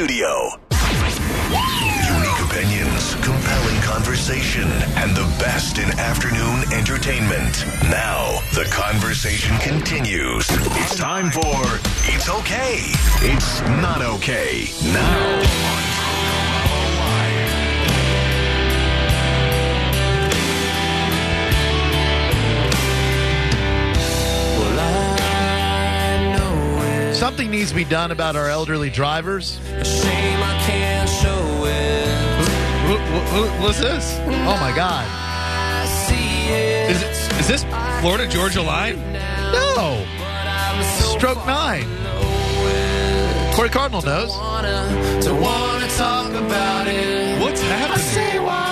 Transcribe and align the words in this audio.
studio. 0.00 0.48
Unique 1.50 2.40
opinions, 2.48 3.14
compelling 3.16 3.78
conversation, 3.82 4.66
and 4.96 5.14
the 5.14 5.26
best 5.38 5.76
in 5.76 5.90
afternoon 5.98 6.64
entertainment. 6.72 7.66
Now, 7.90 8.40
the 8.54 8.64
conversation 8.70 9.54
continues. 9.58 10.46
It's 10.48 10.96
time 10.96 11.30
for 11.30 11.60
It's 12.14 12.30
Okay. 12.30 12.78
It's 13.20 13.60
Not 13.60 14.00
Okay. 14.00 14.70
Now. 14.84 15.79
Something 27.40 27.58
needs 27.58 27.70
to 27.70 27.76
be 27.76 27.84
done 27.84 28.10
about 28.10 28.36
our 28.36 28.50
elderly 28.50 28.90
drivers. 28.90 29.58
Shame 29.82 30.42
I 30.42 30.62
can't 30.66 31.08
show 31.08 31.64
it. 31.64 32.44
Who, 32.86 32.96
who, 32.98 33.46
who- 33.46 33.62
what's 33.64 33.80
this? 33.80 34.14
Oh 34.26 34.58
my 34.60 34.76
God. 34.76 35.06
Is, 35.82 35.90
see 35.90 36.50
it. 36.52 36.90
Is, 36.90 37.02
it, 37.02 37.40
is 37.40 37.48
this 37.48 37.64
Florida 38.02 38.28
Georgia 38.28 38.60
line? 38.60 38.96
No. 39.14 40.04
Stroke 41.16 41.38
nine. 41.46 41.86
Corey 43.54 43.70
Cardinal 43.70 44.02
knows. 44.02 44.28
wanna 44.28 45.22
to 45.22 45.32
wanna 45.32 45.88
talk 45.96 46.30
about 46.32 46.88
it. 46.88 47.40
What's 47.40 47.62
happening? 47.62 48.69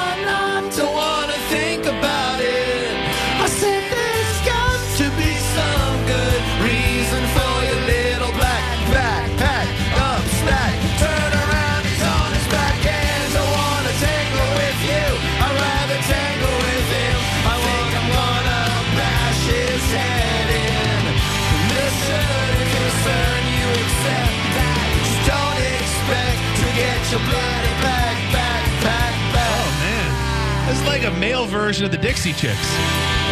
Version 31.78 31.94
of 31.94 32.02
the 32.02 32.08
Dixie 32.08 32.32
Chicks. 32.32 32.76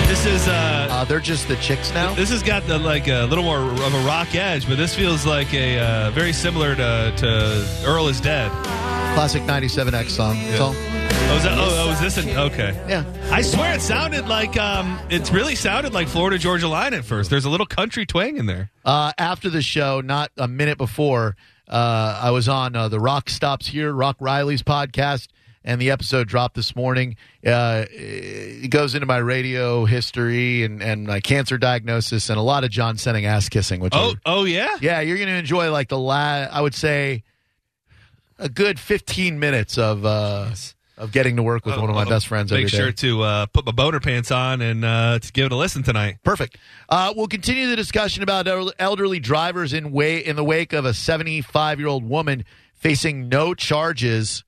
This 0.06 0.24
is 0.24 0.46
uh, 0.46 0.86
Uh, 0.88 1.04
they're 1.04 1.18
just 1.18 1.48
the 1.48 1.56
chicks 1.56 1.92
now. 1.92 2.14
this 2.14 2.30
has 2.30 2.44
got 2.44 2.64
the 2.68 2.78
like 2.78 3.08
a 3.08 3.24
little 3.24 3.42
more 3.42 3.58
of 3.58 3.94
a 3.94 4.06
rock 4.06 4.36
edge, 4.36 4.68
but 4.68 4.76
this 4.76 4.94
feels 4.94 5.26
like 5.26 5.52
a 5.52 5.78
uh, 5.80 6.10
very 6.12 6.32
similar 6.32 6.76
to, 6.76 7.12
to 7.16 7.84
Earl 7.84 8.06
is 8.06 8.20
Dead. 8.20 8.50
Classic 9.14 9.42
97X 9.42 10.10
song. 10.10 10.36
That's 10.44 10.60
all. 10.60 10.74
Oh, 10.76 11.36
is 11.36 11.42
that, 11.42 11.58
oh, 11.58 11.86
oh, 11.88 11.92
is 11.92 12.00
this 12.00 12.18
an 12.18 12.30
okay? 12.38 12.72
Yeah. 12.88 13.04
I 13.32 13.42
swear 13.42 13.74
it 13.74 13.80
sounded 13.80 14.28
like 14.28 14.56
um, 14.56 14.96
it 15.10 15.32
really 15.32 15.56
sounded 15.56 15.92
like 15.92 16.06
Florida 16.06 16.38
Georgia 16.38 16.68
Line 16.68 16.94
at 16.94 17.04
first. 17.04 17.30
There's 17.30 17.46
a 17.46 17.50
little 17.50 17.66
country 17.66 18.06
twang 18.06 18.36
in 18.36 18.46
there. 18.46 18.70
Uh, 18.84 19.12
after 19.18 19.50
the 19.50 19.62
show, 19.62 20.00
not 20.00 20.30
a 20.36 20.46
minute 20.46 20.78
before, 20.78 21.34
uh, 21.66 22.20
I 22.22 22.30
was 22.30 22.48
on 22.48 22.76
uh, 22.76 22.88
the 22.88 23.00
Rock 23.00 23.28
Stops 23.28 23.66
Here, 23.66 23.92
Rock 23.92 24.18
Riley's 24.20 24.62
podcast, 24.62 25.26
and 25.66 25.80
the 25.80 25.90
episode 25.90 26.28
dropped 26.28 26.54
this 26.54 26.74
morning. 26.74 27.16
Uh, 27.44 27.84
it 27.90 28.70
goes 28.70 28.94
into 28.94 29.04
my 29.06 29.18
radio 29.18 29.84
history 29.84 30.62
and, 30.62 30.82
and 30.82 31.06
my 31.06 31.20
cancer 31.20 31.58
diagnosis 31.58 32.30
and 32.30 32.38
a 32.38 32.42
lot 32.42 32.64
of 32.64 32.70
John 32.70 32.96
Senning 32.96 33.24
ass 33.24 33.48
kissing, 33.48 33.80
which 33.80 33.92
Oh, 33.94 34.14
oh 34.24 34.44
yeah. 34.44 34.76
yeah, 34.80 35.00
you're 35.00 35.16
going 35.18 35.28
to 35.28 35.34
enjoy 35.34 35.70
like 35.70 35.88
the 35.88 35.98
last 35.98 36.52
I 36.54 36.60
would 36.62 36.74
say 36.74 37.24
a 38.38 38.48
good 38.48 38.78
15 38.78 39.38
minutes 39.40 39.76
of 39.76 40.06
uh, 40.06 40.50
of 40.96 41.12
getting 41.12 41.36
to 41.36 41.42
work 41.42 41.66
with 41.66 41.76
one 41.76 41.90
of 41.90 41.94
my 41.94 42.02
I'll 42.02 42.08
best 42.08 42.26
friends 42.26 42.50
Make 42.50 42.68
sure 42.68 42.92
to 42.92 43.22
uh, 43.22 43.46
put 43.46 43.66
my 43.66 43.72
boner 43.72 44.00
pants 44.00 44.30
on 44.30 44.62
and 44.62 44.84
uh, 44.84 45.18
to 45.18 45.32
give 45.32 45.46
it 45.46 45.52
a 45.52 45.56
listen 45.56 45.82
tonight. 45.82 46.18
Perfect. 46.22 46.56
Uh, 46.88 47.12
we'll 47.14 47.26
continue 47.26 47.68
the 47.68 47.76
discussion 47.76 48.22
about 48.22 48.46
elderly 48.78 49.18
drivers 49.18 49.72
in 49.72 49.90
way 49.92 50.18
in 50.18 50.36
the 50.36 50.44
wake 50.44 50.72
of 50.72 50.84
a 50.84 50.94
75 50.94 51.80
year 51.80 51.88
old 51.88 52.08
woman 52.08 52.44
facing 52.74 53.28
no 53.28 53.52
charges 53.52 54.44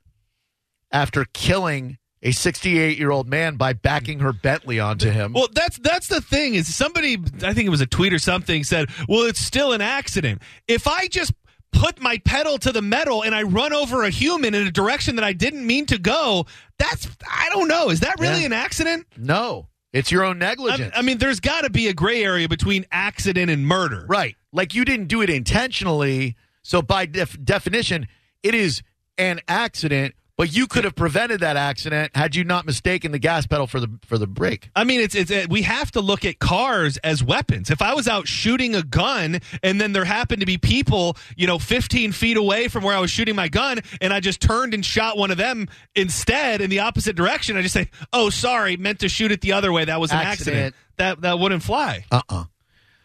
after 0.91 1.25
killing 1.32 1.99
a 2.22 2.32
68 2.32 2.99
year 2.99 3.10
old 3.10 3.28
man 3.28 3.56
by 3.56 3.72
backing 3.72 4.19
her 4.21 4.32
Bentley 4.32 4.81
onto 4.81 5.10
him. 5.10 5.32
Well, 5.32 5.49
that's 5.53 5.78
that's 5.78 6.09
the 6.09 6.21
thing 6.21 6.54
is 6.54 6.75
somebody 6.75 7.16
I 7.44 7.54
think 7.54 7.66
it 7.66 7.71
was 7.71 7.81
a 7.81 7.87
tweet 7.87 8.12
or 8.12 8.19
something 8.19 8.65
said, 8.65 8.88
"Well, 9.09 9.22
it's 9.27 9.38
still 9.41 9.72
an 9.72 9.81
accident." 9.81 10.43
If 10.66 10.87
I 10.88 11.06
just 11.09 11.32
put 11.71 12.00
my 12.00 12.19
pedal 12.25 12.59
to 12.59 12.72
the 12.72 12.82
metal 12.82 13.22
and 13.22 13.34
I 13.34 13.43
run 13.43 13.72
over 13.72 14.03
a 14.03 14.10
human 14.10 14.54
in 14.54 14.66
a 14.66 14.71
direction 14.71 15.15
that 15.16 15.25
I 15.25 15.32
didn't 15.32 15.65
mean 15.66 15.87
to 15.87 15.98
go, 15.98 16.47
that's 16.78 17.06
I 17.31 17.50
don't 17.50 17.69
know. 17.69 17.91
Is 17.91 18.00
that 18.00 18.19
really 18.19 18.41
Yeah. 18.41 18.47
an 18.47 18.53
accident? 18.53 19.06
no, 19.16 19.69
it's 19.93 20.10
your 20.10 20.25
own 20.25 20.43
I, 20.43 20.47
negligence. 20.47 20.93
I 20.97 21.03
mean, 21.03 21.19
there's 21.19 21.38
got 21.41 21.60
to 21.62 21.71
be 21.71 21.87
a 21.88 21.93
gray 21.94 22.25
area 22.25 22.48
between 22.48 22.84
accident 22.91 23.50
and 23.50 23.65
murder. 23.66 24.06
right. 24.09 24.34
Like 24.53 24.75
you 24.75 24.84
didn't 24.84 25.06
do 25.09 25.21
it 25.22 25.28
intentionally. 25.31 26.34
So 26.62 26.82
by 26.82 27.06
def- 27.06 27.38
definition, 27.44 28.09
it 28.43 28.54
is 28.54 28.82
an 29.19 29.41
accident. 29.47 30.15
But 30.38 30.54
you 30.54 30.69
could 30.69 30.84
have 30.84 30.94
prevented 30.94 31.41
that 31.41 31.56
accident 31.56 32.15
had 32.15 32.37
you 32.37 32.44
not 32.44 32.65
mistaken 32.65 33.10
the 33.10 33.19
gas 33.19 33.44
pedal 33.44 33.66
for 33.66 33.81
the 33.81 33.99
for 34.06 34.19
the 34.19 34.28
brake. 34.28 34.71
I 34.76 34.84
mean, 34.84 35.00
it's 35.00 35.16
it's 35.16 35.32
uh, 35.32 35.47
we 35.50 35.62
have 35.62 35.91
to 35.91 36.00
look 36.00 36.25
at 36.25 36.38
cars 36.38 36.97
as 36.99 37.25
weapons. 37.25 37.71
If 37.71 37.82
I 37.82 37.93
was 37.93 38.06
out 38.06 38.28
shooting 38.28 38.77
a 38.77 38.84
gun 38.84 39.41
and 39.65 39.81
then 39.81 39.93
there 39.93 40.04
happened 40.04 40.38
to 40.38 40.47
be 40.47 40.56
people, 40.56 41.16
you 41.37 41.48
know, 41.48 41.59
15 41.59 42.12
feet 42.12 42.37
away 42.37 42.69
from 42.69 42.84
where 42.84 42.97
I 42.97 43.00
was 43.00 43.10
shooting 43.10 43.34
my 43.34 43.48
gun, 43.48 43.81
and 44.00 44.12
I 44.12 44.21
just 44.21 44.41
turned 44.41 44.75
and 44.75 44.87
shot 44.87 45.16
one 45.19 45.32
of 45.32 45.38
them 45.38 45.66
instead 45.97 46.60
in 46.60 46.71
the 46.71 46.78
opposite 46.78 47.16
direction, 47.16 47.56
I 47.56 47.62
just 47.62 47.75
say, 47.75 47.91
"Oh, 48.12 48.31
sorry, 48.31 48.77
meant 48.77 49.00
to 49.00 49.09
shoot 49.09 49.32
it 49.32 49.41
the 49.41 49.54
other 49.54 49.72
way. 49.72 49.87
That 49.87 50.00
was 50.00 50.12
an 50.12 50.19
accident." 50.19 50.56
Accident. 50.56 50.75
That 50.98 51.21
that 51.22 51.41
wouldn't 51.41 51.65
fly. 51.65 52.04
Uh 52.12 52.22
uh 52.28 52.44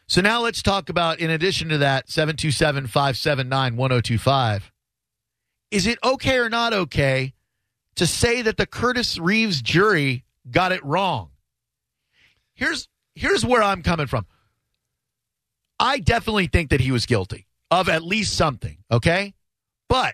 So 0.06 0.22
now 0.22 0.42
let's 0.42 0.62
talk 0.62 0.88
about, 0.88 1.18
in 1.20 1.32
addition 1.32 1.70
to 1.70 1.80
that, 1.80 2.12
727 2.12 2.86
579 2.86 3.76
1025. 3.76 4.73
Is 5.74 5.88
it 5.88 5.98
okay 6.04 6.38
or 6.38 6.50
not 6.50 6.72
okay 6.72 7.34
to 7.96 8.06
say 8.06 8.44
that 8.44 8.58
the 8.58 8.68
Curtis 8.68 9.18
Reeves 9.18 9.60
jury 9.60 10.24
got 10.52 10.72
it 10.72 10.86
wrong? 10.86 11.32
Here's 12.54 12.88
here's 13.16 13.44
where 13.44 13.64
I'm 13.64 13.82
coming 13.82 14.06
from. 14.06 14.28
I 15.80 15.98
definitely 15.98 16.46
think 16.46 16.70
that 16.70 16.80
he 16.80 16.92
was 16.92 17.08
guilty 17.08 17.48
of 17.72 17.90
at 17.90 18.04
least 18.04 18.36
something, 18.36 18.78
okay? 18.92 19.34
But 19.90 20.14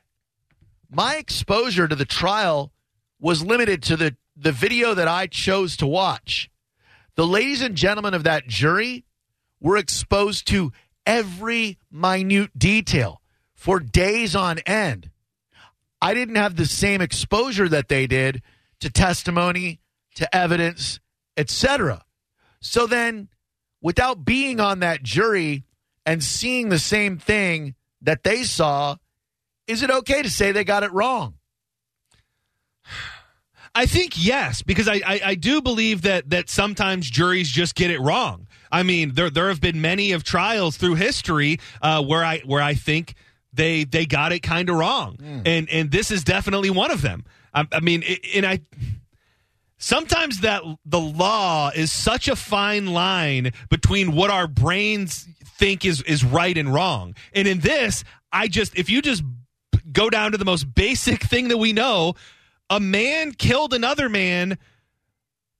my 0.90 1.18
exposure 1.18 1.90
to 1.90 1.96
the 1.96 2.06
trial 2.06 2.72
was 3.20 3.44
limited 3.44 3.84
to 3.84 3.97
the, 3.97 4.16
the 4.38 4.53
video 4.53 4.94
that 4.94 5.09
I 5.09 5.28
chose 5.28 5.76
to 5.78 5.86
watch. 5.86 6.50
The 7.16 7.28
ladies 7.28 7.62
and 7.62 7.76
gentlemen 7.76 8.14
of 8.14 8.24
that 8.24 8.47
jury 8.47 9.03
were 9.59 9.76
exposed 9.76 10.47
to 10.47 10.72
every 11.06 11.78
minute 11.91 12.58
detail 12.58 13.22
for 13.53 13.81
days 13.81 14.38
on 14.38 14.59
end. 14.59 15.09
I 16.02 16.14
didn't 16.14 16.36
have 16.36 16.56
the 16.56 16.66
same 16.66 17.02
exposure 17.02 17.68
that 17.70 17.90
they 17.90 18.08
did 18.08 18.42
to 18.80 18.90
testimony, 18.90 19.82
to 20.16 20.36
evidence, 20.36 21.00
etc. 21.36 22.04
So 22.62 22.88
then, 22.88 23.30
without 23.82 24.26
being 24.26 24.59
on 24.59 24.80
that 24.80 25.04
jury 25.04 25.66
and 26.06 26.24
seeing 26.24 26.70
the 26.70 26.80
same 26.80 27.18
thing 27.18 27.76
that 28.02 28.24
they 28.24 28.44
saw, 28.44 28.96
is 29.68 29.84
it 29.84 29.92
okay 29.92 30.22
to 30.22 30.30
say 30.30 30.52
they 30.52 30.64
got 30.64 30.84
it 30.84 30.92
wrong? 30.92 31.36
I 33.76 33.86
think 33.86 34.14
yes, 34.16 34.62
because 34.62 34.88
I, 34.88 34.96
I, 35.06 35.22
I 35.26 35.36
do 35.36 35.62
believe 35.62 36.02
that 36.02 36.32
that 36.32 36.50
sometimes 36.50 37.09
juries 37.09 37.50
just 37.50 37.76
get 37.76 37.92
it 37.92 38.00
wrong. 38.00 38.48
I 38.72 38.84
mean, 38.84 39.14
there 39.14 39.30
there 39.30 39.50
have 39.50 39.62
been 39.62 39.80
many 39.80 40.12
of 40.12 40.24
trials 40.24 40.78
through 40.78 40.96
history 40.96 41.59
uh, 41.82 42.04
where 42.04 42.24
I 42.24 42.40
where 42.40 42.62
I 42.62 42.74
think 42.74 43.14
they 43.54 43.84
they 43.84 44.06
got 44.06 44.32
it 44.32 44.42
kind 44.42 44.70
of 44.70 44.76
wrong, 44.76 45.16
hmm. 45.16 45.42
and 45.46 45.70
and 45.70 45.92
this 45.92 46.12
is 46.12 46.23
definitely 46.23 46.70
one 46.70 46.91
of 46.91 47.02
them. 47.02 47.26
I, 47.53 47.68
I 47.72 47.79
mean, 47.79 48.03
it, 48.06 48.20
and 48.35 48.46
I 48.46 48.62
sometimes 49.78 50.41
that 50.41 50.62
the 50.85 51.00
law 51.00 51.72
is 51.73 51.91
such 51.91 52.28
a 52.28 52.35
fine 52.35 52.88
line 52.88 53.52
between 53.70 54.14
what 54.14 54.29
our 54.29 54.47
brains 54.47 55.28
think 55.44 55.85
is 55.85 56.02
is 56.03 56.23
right 56.23 56.58
and 56.58 56.73
wrong, 56.73 57.16
and 57.34 57.47
in 57.47 57.59
this, 57.59 58.03
I 58.32 58.47
just 58.47 58.78
if 58.78 58.90
you 58.90 59.02
just 59.02 59.23
go 59.91 60.09
down 60.09 60.32
to 60.32 60.38
the 60.38 60.46
most 60.46 60.73
basic 60.73 61.23
thing 61.23 61.47
that 61.47 61.58
we 61.58 61.73
know 61.73 62.14
a 62.70 62.79
man 62.79 63.32
killed 63.32 63.73
another 63.73 64.09
man 64.09 64.58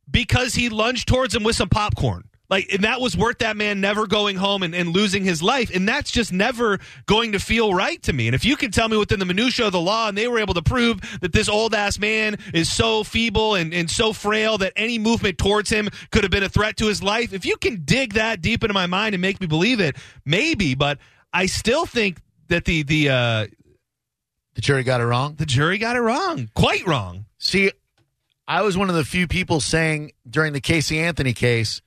because 0.10 0.56
he 0.56 0.70
lunged 0.70 1.08
towards 1.08 1.34
him 1.36 1.44
with 1.44 1.56
some 1.56 1.70
popcorn. 1.70 2.29
Like, 2.50 2.74
and 2.74 2.84
that 2.84 3.00
was 3.00 3.16
worth 3.16 3.38
that 3.40 3.56
man 3.56 3.80
never 3.80 4.08
going 4.08 4.36
home 4.36 4.64
and, 4.64 4.74
and 4.74 4.90
losing 4.90 5.24
his 5.24 5.44
life. 5.44 5.70
And 5.74 5.88
that's 5.88 6.10
just 6.10 6.34
never 6.34 6.80
going 7.06 7.34
to 7.34 7.40
feel 7.40 7.74
right 7.76 8.02
to 8.04 8.12
me. 8.12 8.28
And 8.28 8.34
if 8.34 8.44
you 8.44 8.56
can 8.56 8.72
tell 8.72 8.90
me 8.90 8.98
within 8.98 9.20
the 9.20 9.26
minutia 9.26 9.68
of 9.68 9.72
the 9.72 9.80
law 9.80 10.08
and 10.10 10.18
they 10.18 10.28
were 10.28 10.40
able 10.40 10.56
to 10.56 10.64
prove 10.64 11.00
that 11.22 11.32
this 11.32 11.48
old 11.48 11.76
ass 11.76 12.00
man 12.00 12.38
is 12.54 12.72
so 12.72 13.04
feeble 13.04 13.54
and, 13.54 13.72
and 13.72 13.90
so 13.90 14.14
frail 14.14 14.58
that 14.58 14.74
any 14.76 14.98
movement 14.98 15.38
towards 15.38 15.70
him 15.70 15.90
could 16.12 16.24
have 16.24 16.32
been 16.32 16.42
a 16.42 16.50
threat 16.50 16.76
to 16.78 16.88
his 16.88 17.04
life, 17.04 17.34
if 17.34 17.46
you 17.46 17.56
can 17.56 17.84
dig 17.86 18.14
that 18.14 18.42
deep 18.42 18.64
into 18.64 18.74
my 18.74 18.88
mind 18.88 19.14
and 19.14 19.22
make 19.22 19.40
me 19.40 19.46
believe 19.46 19.80
it, 19.80 19.96
maybe. 20.26 20.74
But 20.74 20.98
I 21.32 21.46
still 21.46 21.86
think 21.86 22.20
that 22.48 22.66
the, 22.66 22.82
the, 22.82 23.10
uh, 23.10 23.48
The 24.56 24.62
jury 24.62 24.84
got 24.84 25.02
it 25.02 25.06
wrong. 25.06 25.36
The 25.36 25.46
jury 25.46 25.78
got 25.78 25.96
it 25.96 26.02
wrong, 26.02 26.50
quite 26.56 26.86
wrong. 26.88 27.26
See, 27.38 27.72
I 28.48 28.64
was 28.64 28.76
one 28.76 28.90
of 28.90 28.96
the 28.96 29.06
few 29.06 29.28
people 29.28 29.60
saying 29.60 30.14
during 30.28 30.54
the 30.54 30.60
Casey 30.62 31.00
Anthony 31.00 31.34
case 31.34 31.82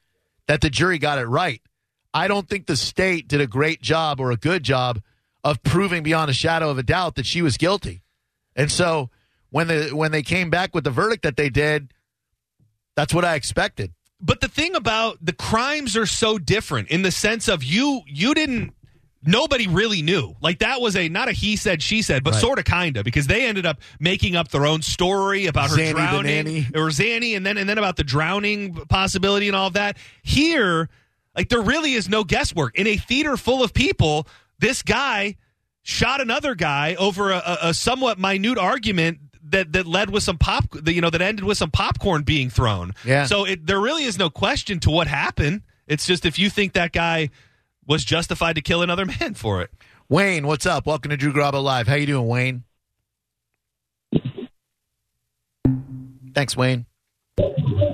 that 0.48 0.60
the 0.60 0.70
jury 0.70 0.98
got 0.98 1.18
it 1.18 1.26
right. 1.26 1.60
I 2.14 2.28
don't 2.28 2.48
think 2.48 2.66
the 2.66 2.76
state 2.76 3.28
did 3.28 3.40
a 3.40 3.46
great 3.46 3.80
job 3.80 4.20
or 4.20 4.30
a 4.30 4.36
good 4.36 4.62
job 4.62 5.00
of 5.44 5.62
proving 5.62 6.02
beyond 6.02 6.30
a 6.30 6.34
shadow 6.34 6.70
of 6.70 6.78
a 6.78 6.82
doubt 6.82 7.14
that 7.16 7.26
she 7.26 7.42
was 7.42 7.56
guilty. 7.56 8.02
And 8.54 8.70
so 8.70 9.10
when 9.50 9.68
the 9.68 9.90
when 9.90 10.12
they 10.12 10.22
came 10.22 10.50
back 10.50 10.74
with 10.74 10.84
the 10.84 10.90
verdict 10.90 11.22
that 11.22 11.36
they 11.36 11.48
did, 11.48 11.92
that's 12.96 13.14
what 13.14 13.24
I 13.24 13.34
expected. 13.34 13.92
But 14.20 14.40
the 14.40 14.48
thing 14.48 14.74
about 14.74 15.18
the 15.20 15.32
crimes 15.32 15.96
are 15.96 16.06
so 16.06 16.38
different 16.38 16.88
in 16.88 17.02
the 17.02 17.10
sense 17.10 17.48
of 17.48 17.64
you 17.64 18.02
you 18.06 18.34
didn't 18.34 18.74
nobody 19.24 19.66
really 19.68 20.02
knew. 20.02 20.34
Like 20.40 20.58
that 20.60 20.80
was 20.80 20.96
a 20.96 21.08
not 21.08 21.28
a 21.28 21.32
he 21.32 21.56
said 21.56 21.82
she 21.82 22.02
said, 22.02 22.24
but 22.24 22.34
Right. 22.34 22.40
sort 22.40 22.58
of 22.58 22.64
kind 22.64 22.96
of 22.96 23.04
because 23.04 23.26
they 23.26 23.46
ended 23.46 23.66
up 23.66 23.80
making 24.00 24.36
up 24.36 24.48
their 24.48 24.66
own 24.66 24.82
story 24.82 25.46
about 25.46 25.70
her 25.70 25.76
Zanny 25.76 25.90
drowning 25.92 26.46
or 26.74 26.88
Zanny, 26.88 27.36
and 27.36 27.44
then 27.46 27.56
and 27.58 27.68
then 27.68 27.78
about 27.78 27.96
the 27.96 28.04
drowning 28.04 28.74
possibility 28.88 29.46
and 29.48 29.56
all 29.56 29.68
of 29.68 29.74
that. 29.74 29.96
Here, 30.22 30.88
like 31.36 31.48
there 31.48 31.62
really 31.62 31.92
is 31.94 32.08
no 32.08 32.24
guesswork 32.24 32.78
in 32.78 32.86
a 32.86 32.96
theater 32.96 33.36
full 33.36 33.62
of 33.62 33.72
people. 33.72 34.26
This 34.58 34.82
guy 34.82 35.36
shot 35.82 36.20
another 36.20 36.54
guy 36.54 36.94
over 36.96 37.30
a, 37.32 37.36
a, 37.38 37.58
a 37.68 37.74
somewhat 37.74 38.18
minute 38.18 38.58
argument. 38.58 39.18
That, 39.44 39.72
that 39.74 39.86
led 39.86 40.08
with 40.08 40.22
some 40.22 40.38
pop, 40.38 40.64
you 40.86 41.02
know, 41.02 41.10
that 41.10 41.20
ended 41.20 41.44
with 41.44 41.58
some 41.58 41.70
popcorn 41.70 42.22
being 42.22 42.48
thrown. 42.48 42.94
Yeah. 43.04 43.26
So 43.26 43.44
it, 43.44 43.66
there 43.66 43.78
really 43.80 44.04
is 44.04 44.16
no 44.16 44.30
question 44.30 44.80
to 44.80 44.90
what 44.90 45.08
happened. 45.08 45.60
It's 45.86 46.06
just 46.06 46.24
if 46.24 46.38
you 46.38 46.48
think 46.48 46.72
that 46.72 46.92
guy 46.92 47.28
was 47.86 48.04
justified 48.04 48.54
to 48.54 48.62
kill 48.62 48.82
another 48.82 49.06
man 49.06 49.34
for 49.34 49.62
it. 49.62 49.70
Wayne, 50.08 50.46
what's 50.46 50.66
up? 50.66 50.86
Welcome 50.86 51.10
to 51.10 51.16
Drew 51.16 51.32
Garabo 51.32 51.62
Live. 51.62 51.88
How 51.88 51.94
you 51.94 52.06
doing, 52.06 52.26
Wayne? 52.26 52.64
Thanks, 56.34 56.56
Wayne. 56.56 56.86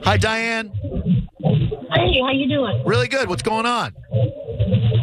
Hi, 0.05 0.17
Diane. 0.17 0.70
Hey, 1.93 2.20
how 2.20 2.31
you 2.32 2.49
doing? 2.49 2.82
Really 2.85 3.08
good. 3.08 3.29
What's 3.29 3.43
going 3.43 3.67
on? 3.67 3.94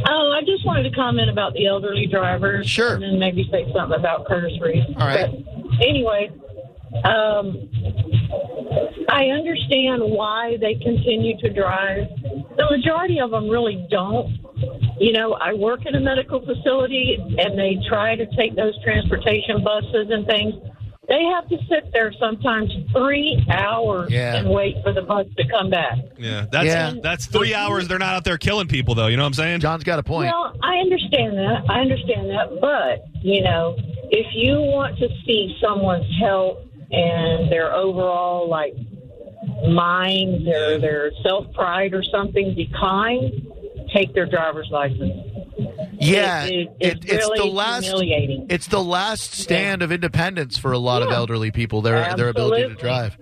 Oh, 0.07 0.31
I 0.31 0.41
just 0.45 0.65
wanted 0.65 0.89
to 0.89 0.95
comment 0.95 1.29
about 1.29 1.53
the 1.53 1.67
elderly 1.67 2.05
drivers. 2.05 2.69
Sure. 2.69 2.93
And 2.93 3.03
then 3.03 3.19
maybe 3.19 3.47
say 3.51 3.65
something 3.73 3.97
about 3.97 4.25
Curtis 4.27 4.53
Reed. 4.61 4.83
All 4.97 5.07
right. 5.07 5.31
But 5.31 5.85
anyway, 5.85 6.31
um, 7.03 7.69
I 9.09 9.25
understand 9.27 10.01
why 10.03 10.57
they 10.61 10.75
continue 10.75 11.38
to 11.39 11.49
drive. 11.49 12.07
The 12.57 12.65
majority 12.69 13.19
of 13.19 13.31
them 13.31 13.49
really 13.49 13.85
don't. 13.89 14.37
You 14.99 15.11
know, 15.13 15.33
I 15.33 15.53
work 15.53 15.85
in 15.85 15.95
a 15.95 15.99
medical 15.99 16.39
facility 16.45 17.17
and 17.37 17.57
they 17.59 17.77
try 17.89 18.15
to 18.15 18.25
take 18.37 18.55
those 18.55 18.81
transportation 18.83 19.63
buses 19.63 20.07
and 20.09 20.25
things. 20.25 20.53
They 21.07 21.23
have 21.25 21.47
to 21.49 21.57
sit 21.69 21.91
there 21.93 22.11
sometimes 22.19 22.71
three 22.91 23.45
hours 23.51 24.09
Yeah. 24.11 24.37
and 24.37 24.49
wait 24.49 24.77
for 24.83 24.91
the 24.91 25.03
bus 25.03 25.27
to 25.37 25.47
come 25.47 25.69
back. 25.69 25.99
Yeah, 26.17 26.45
that's 26.51 26.65
Yeah. 26.65 26.93
that's 27.03 27.27
three 27.27 27.53
hours. 27.53 27.87
They're 27.87 27.99
not 27.99 28.15
out 28.15 28.23
there 28.23 28.39
killing 28.39 28.67
people, 28.67 28.95
though. 28.95 29.05
You 29.07 29.17
know 29.17 29.23
what 29.23 29.27
I'm 29.27 29.33
saying? 29.33 29.59
John's 29.59 29.83
got 29.83 29.99
a 29.99 30.03
point. 30.03 30.31
Well, 30.33 30.53
I 30.63 30.77
understand 30.77 31.37
that. 31.37 31.63
I 31.69 31.81
understand 31.81 32.29
that. 32.31 32.59
But, 32.59 33.03
you 33.21 33.43
know, 33.43 33.75
if 34.09 34.25
you 34.33 34.59
want 34.61 34.97
to 34.97 35.07
see 35.27 35.55
someone's 35.61 36.09
health 36.19 36.57
and 36.91 37.51
their 37.51 37.71
overall, 37.75 38.49
like, 38.49 38.73
mind, 39.69 40.45
their, 40.47 40.79
their 40.79 41.12
self 41.23 41.51
pride 41.53 41.94
or 41.94 42.03
something 42.03 42.56
decline, 42.56 43.47
take 43.94 44.13
their 44.13 44.25
driver's 44.25 44.69
license. 44.71 45.13
Yeah, 46.00 46.45
It- 46.45 46.51
it- 46.51 46.69
it- 46.79 46.97
it's 47.06 47.06
it's 47.06 47.39
the 47.39 47.45
last. 47.45 47.88
It's 48.50 48.67
the 48.67 48.83
last 48.83 49.33
stand 49.33 49.81
of 49.81 49.91
independence 49.91 50.57
for 50.57 50.71
a 50.73 50.77
lot 50.77 51.01
of 51.01 51.12
elderly 51.12 51.51
people. 51.51 51.81
Their 51.81 52.15
their 52.15 52.29
ability 52.29 52.67
to 52.67 52.75
drive. 52.75 53.17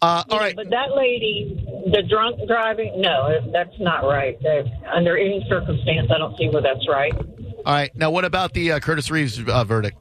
Uh, 0.00 0.24
all 0.28 0.36
know, 0.36 0.42
right, 0.42 0.56
But 0.56 0.70
that 0.70 0.96
lady, 0.96 1.64
the 1.86 2.02
drunk 2.02 2.40
driving, 2.48 3.00
no, 3.00 3.38
that's 3.52 3.78
not 3.78 4.04
right. 4.04 4.36
That, 4.42 4.64
under 4.92 5.16
any 5.16 5.46
circumstance, 5.48 6.10
I 6.12 6.18
don't 6.18 6.36
see 6.36 6.48
where 6.48 6.60
that's 6.60 6.88
right. 6.88 7.12
all 7.14 7.72
right. 7.72 7.94
Now, 7.94 8.10
what 8.10 8.24
about 8.24 8.52
the 8.52 8.72
uh, 8.72 8.80
Curtis 8.80 9.10
Reeves 9.12 9.40
uh, 9.46 9.62
verdict? 9.64 9.96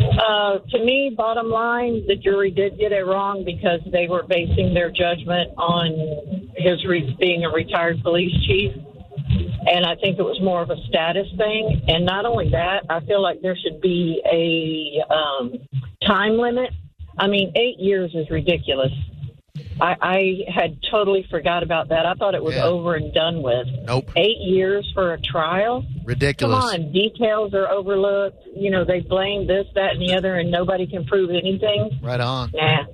Uh, 0.00 0.58
to 0.70 0.84
me, 0.84 1.14
bottom 1.16 1.48
line, 1.48 2.04
the 2.06 2.16
jury 2.16 2.50
did 2.50 2.78
get 2.78 2.92
it 2.92 3.04
wrong 3.06 3.44
because 3.44 3.80
they 3.92 4.06
were 4.08 4.22
basing 4.22 4.74
their 4.74 4.90
judgment 4.90 5.50
on 5.56 6.52
his 6.56 6.84
re- 6.86 7.16
being 7.18 7.44
a 7.44 7.50
retired 7.50 8.02
police 8.02 8.32
chief. 8.46 8.72
And 9.66 9.84
I 9.84 9.94
think 9.96 10.18
it 10.18 10.22
was 10.22 10.40
more 10.40 10.62
of 10.62 10.70
a 10.70 10.76
status 10.88 11.26
thing. 11.36 11.82
And 11.88 12.04
not 12.06 12.24
only 12.24 12.50
that, 12.50 12.84
I 12.88 13.00
feel 13.00 13.22
like 13.22 13.42
there 13.42 13.56
should 13.56 13.80
be 13.80 14.22
a 14.24 15.12
um, 15.12 15.52
time 16.06 16.38
limit. 16.38 16.70
I 17.18 17.26
mean, 17.26 17.52
eight 17.56 17.78
years 17.78 18.12
is 18.14 18.30
ridiculous. 18.30 18.92
I, 19.80 19.96
I 20.00 20.38
had 20.52 20.78
totally 20.90 21.26
forgot 21.30 21.62
about 21.62 21.88
that. 21.90 22.06
I 22.06 22.14
thought 22.14 22.34
it 22.34 22.42
was 22.42 22.54
Yeah. 22.54 22.64
over 22.64 22.94
and 22.94 23.12
done 23.14 23.42
with. 23.42 23.66
Nope, 23.84 24.10
Eight 24.16 24.38
years 24.40 24.90
for 24.94 25.12
a 25.14 25.20
trial? 25.20 25.84
ridiculous. 26.04 26.64
Come 26.72 26.82
on, 26.84 26.92
details 26.92 27.52
are 27.54 27.68
overlooked. 27.70 28.42
You 28.56 28.70
know, 28.70 28.84
they 28.84 29.00
blame 29.00 29.46
this, 29.46 29.66
that, 29.74 29.92
and 29.92 30.00
the 30.02 30.14
other, 30.16 30.36
and 30.36 30.50
nobody 30.50 30.86
can 30.86 31.04
prove 31.04 31.30
anything. 31.30 32.00
Right 32.02 32.20
on. 32.20 32.50
Nah. 32.54 32.84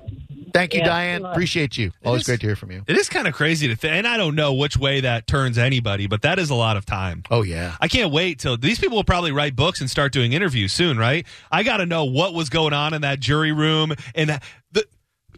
Thank 0.53 0.73
you, 0.75 0.81
Yeah, 0.81 0.87
Diane. 0.87 1.25
Appreciate 1.25 1.77
you. 1.77 1.91
Always 2.05 2.21
is- 2.23 2.27
great 2.27 2.39
to 2.41 2.47
hear 2.47 2.55
from 2.55 2.71
you. 2.71 2.85
It 2.87 2.97
is 2.97 3.09
kind 3.09 3.27
of 3.27 3.35
crazy 3.35 3.67
to 3.69 3.75
think, 3.75 3.93
and 3.95 4.07
I 4.07 4.17
don't 4.17 4.37
know 4.37 4.55
which 4.55 4.77
way 4.77 5.01
that 5.01 5.27
turns 5.27 5.59
anybody, 5.59 6.07
but 6.07 6.23
that 6.23 6.39
is 6.39 6.49
a 6.51 6.55
lot 6.55 6.77
of 6.77 6.87
time. 6.87 7.25
Oh 7.29 7.43
yeah. 7.43 7.75
I 7.81 7.89
can't 7.89 8.13
wait 8.13 8.39
till 8.39 8.57
these 8.57 8.79
people 8.79 8.97
will 8.97 9.03
probably 9.05 9.33
write 9.33 9.57
books 9.57 9.81
and 9.81 9.91
start 9.91 10.13
doing 10.13 10.33
interviews 10.33 10.73
soon, 10.73 10.97
right? 10.97 11.27
I 11.51 11.65
got 11.65 11.79
to 11.79 11.87
know 11.87 12.05
what 12.05 12.35
was 12.35 12.51
going 12.51 12.73
on 12.73 12.95
in 12.95 13.03
that 13.03 13.19
jury 13.19 13.51
room, 13.51 13.95
and 14.15 14.31
that- 14.31 14.43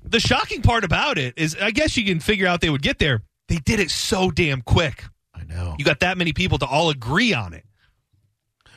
the 0.06 0.16
the 0.16 0.20
shocking 0.20 0.62
part 0.62 0.84
about 0.84 1.18
it 1.18 1.34
is, 1.36 1.56
I 1.60 1.70
guess 1.70 1.96
you 1.96 2.04
can 2.04 2.20
figure 2.20 2.46
out 2.46 2.60
they 2.60 2.70
would 2.70 2.82
get 2.82 2.98
there. 2.98 3.22
They 3.48 3.56
did 3.56 3.80
it 3.80 3.90
so 3.90 4.30
damn 4.30 4.62
quick. 4.62 5.04
I 5.34 5.44
know. 5.44 5.76
You 5.78 5.84
got 5.84 6.00
that 6.00 6.16
many 6.16 6.32
people 6.32 6.58
to 6.58 6.66
all 6.66 6.90
agree 6.90 7.34
on 7.34 7.52
it. 7.52 7.64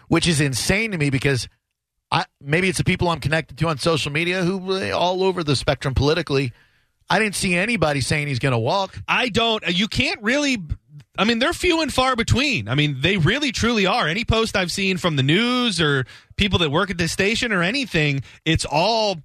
Which 0.10 0.28
is 0.28 0.42
insane 0.42 0.92
to 0.92 0.98
me 0.98 1.10
because 1.10 1.48
I 2.12 2.26
maybe 2.42 2.68
it's 2.68 2.80
the 2.80 2.84
people 2.84 3.10
I'm 3.10 3.20
connected 3.20 3.58
to 3.60 3.68
on 3.68 3.78
social 3.78 4.12
media 4.12 4.44
who 4.44 4.74
uh, 4.74 4.92
all 4.92 5.24
over 5.24 5.44
the 5.44 5.56
spectrum 5.56 5.94
politically. 5.94 6.52
I 7.10 7.20
didn't 7.20 7.36
see 7.36 7.56
anybody 7.56 8.02
saying 8.02 8.28
he's 8.28 8.40
going 8.40 8.52
to 8.52 8.60
walk. 8.60 8.96
I 9.08 9.30
don't. 9.30 9.64
You 9.68 9.88
can't 9.88 10.22
really. 10.22 10.58
I 11.18 11.26
mean, 11.26 11.40
they're 11.40 11.54
few 11.54 11.82
and 11.82 11.94
far 11.94 12.16
between. 12.16 12.68
I 12.68 12.76
mean, 12.76 12.98
they 13.02 13.18
really 13.18 13.52
truly 13.52 13.86
are. 13.86 14.08
Any 14.08 14.26
post 14.26 14.56
I've 14.56 14.72
seen 14.72 14.98
from 14.98 15.16
the 15.16 15.24
news 15.24 15.82
or 15.82 16.06
people 16.38 16.60
that 16.60 16.70
work 16.70 16.90
at 16.90 16.98
this 16.98 17.12
station 17.12 17.52
or 17.52 17.62
anything, 17.62 18.24
it's 18.46 18.66
all 18.66 19.18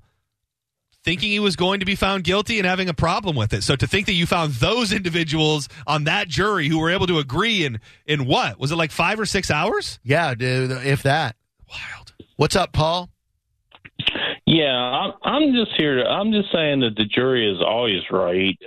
thinking 1.05 1.31
he 1.31 1.39
was 1.39 1.55
going 1.55 1.81
to 1.81 1.87
be 1.87 1.95
found 1.95 2.25
guilty 2.25 2.59
and 2.59 2.67
having 2.67 2.89
a 2.89 2.95
problem 2.95 3.37
with 3.37 3.53
it. 3.53 3.63
So 3.63 3.77
to 3.77 3.87
think 3.87 4.07
that 4.07 4.15
you 4.15 4.27
found 4.27 4.55
those 4.55 4.93
individuals 4.93 5.69
on 5.87 6.05
that 6.05 6.29
jury 6.29 6.69
who 6.69 6.79
were 6.79 6.91
able 6.91 7.07
to 7.07 7.19
agree 7.19 7.65
in 7.65 7.81
in 8.07 8.27
what 8.27 8.59
was 8.59 8.73
it 8.73 8.77
like 8.77 8.91
five 8.91 9.21
or 9.21 9.27
six 9.27 9.51
hours? 9.51 10.01
Yeah, 10.03 10.35
dude, 10.35 10.71
if 10.71 11.03
that. 11.03 11.37
Wild. 11.69 12.15
What's 12.37 12.57
up, 12.57 12.73
Paul? 12.73 13.11
Yeah, 14.47 14.73
I'm, 14.73 15.13
I'm 15.23 15.53
just 15.53 15.73
here. 15.77 15.97
To, 15.97 16.09
I'm 16.09 16.33
just 16.33 16.53
saying 16.53 16.81
that 16.81 16.97
the 16.97 17.05
jury 17.05 17.51
is 17.51 17.61
always 17.61 18.03
right. 18.11 18.59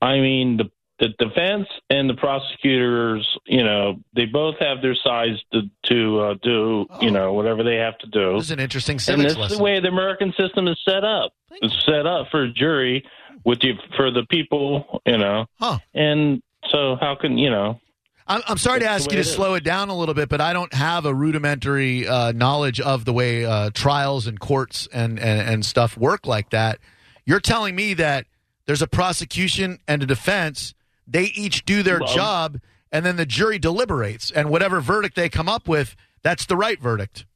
I 0.00 0.18
mean, 0.18 0.56
the 0.56 0.70
the 0.98 1.08
defense 1.18 1.68
and 1.90 2.08
the 2.08 2.14
prosecutors, 2.14 3.26
you 3.46 3.62
know, 3.62 4.00
they 4.14 4.24
both 4.24 4.54
have 4.60 4.80
their 4.80 4.94
sides 4.94 5.42
to 5.52 5.62
to 5.84 6.20
uh, 6.20 6.34
do, 6.42 6.86
you 7.00 7.10
know, 7.10 7.32
whatever 7.32 7.62
they 7.62 7.76
have 7.76 7.98
to 7.98 8.06
do. 8.06 8.34
This 8.34 8.46
is 8.46 8.50
an 8.52 8.60
interesting 8.60 8.94
And 8.94 9.02
civics 9.02 9.34
this 9.34 9.52
is 9.52 9.58
the 9.58 9.62
way 9.62 9.78
the 9.80 9.88
American 9.88 10.32
system 10.38 10.68
is 10.68 10.80
set 10.84 11.04
up. 11.04 11.32
It's 11.62 11.84
set 11.84 12.06
up 12.06 12.28
for 12.30 12.44
a 12.44 12.52
jury 12.52 13.04
with 13.44 13.60
the 13.60 13.74
for 13.96 14.10
the 14.10 14.24
people, 14.30 15.02
you 15.06 15.18
know. 15.18 15.46
Huh. 15.58 15.78
And 15.94 16.42
so, 16.70 16.96
how 17.00 17.14
can 17.14 17.38
you 17.38 17.50
know? 17.50 17.80
I'm, 18.28 18.42
I'm 18.48 18.58
sorry 18.58 18.80
to 18.80 18.88
ask 18.88 19.10
you 19.10 19.18
to 19.18 19.24
slow 19.24 19.54
it 19.54 19.62
down 19.62 19.88
a 19.88 19.96
little 19.96 20.14
bit, 20.14 20.28
but 20.28 20.40
I 20.40 20.52
don't 20.52 20.72
have 20.74 21.06
a 21.06 21.14
rudimentary 21.14 22.08
uh, 22.08 22.32
knowledge 22.32 22.80
of 22.80 23.04
the 23.04 23.12
way 23.12 23.44
uh, 23.44 23.70
trials 23.72 24.26
and 24.26 24.40
courts 24.40 24.88
and, 24.92 25.20
and, 25.20 25.48
and 25.48 25.64
stuff 25.64 25.96
work 25.96 26.26
like 26.26 26.50
that. 26.50 26.80
You're 27.24 27.38
telling 27.38 27.76
me 27.76 27.94
that 27.94 28.26
there's 28.66 28.82
a 28.82 28.88
prosecution 28.88 29.78
and 29.86 30.02
a 30.02 30.06
defense, 30.06 30.74
they 31.06 31.24
each 31.24 31.64
do 31.64 31.82
their 31.82 32.00
Well- 32.00 32.14
job, 32.14 32.60
and 32.92 33.04
then 33.04 33.16
the 33.16 33.26
jury 33.26 33.58
deliberates, 33.58 34.30
and 34.30 34.50
whatever 34.50 34.80
verdict 34.80 35.16
they 35.16 35.28
come 35.28 35.48
up 35.48 35.68
with, 35.68 35.96
that's 36.22 36.46
the 36.46 36.56
right 36.56 36.80
verdict. 36.80 37.26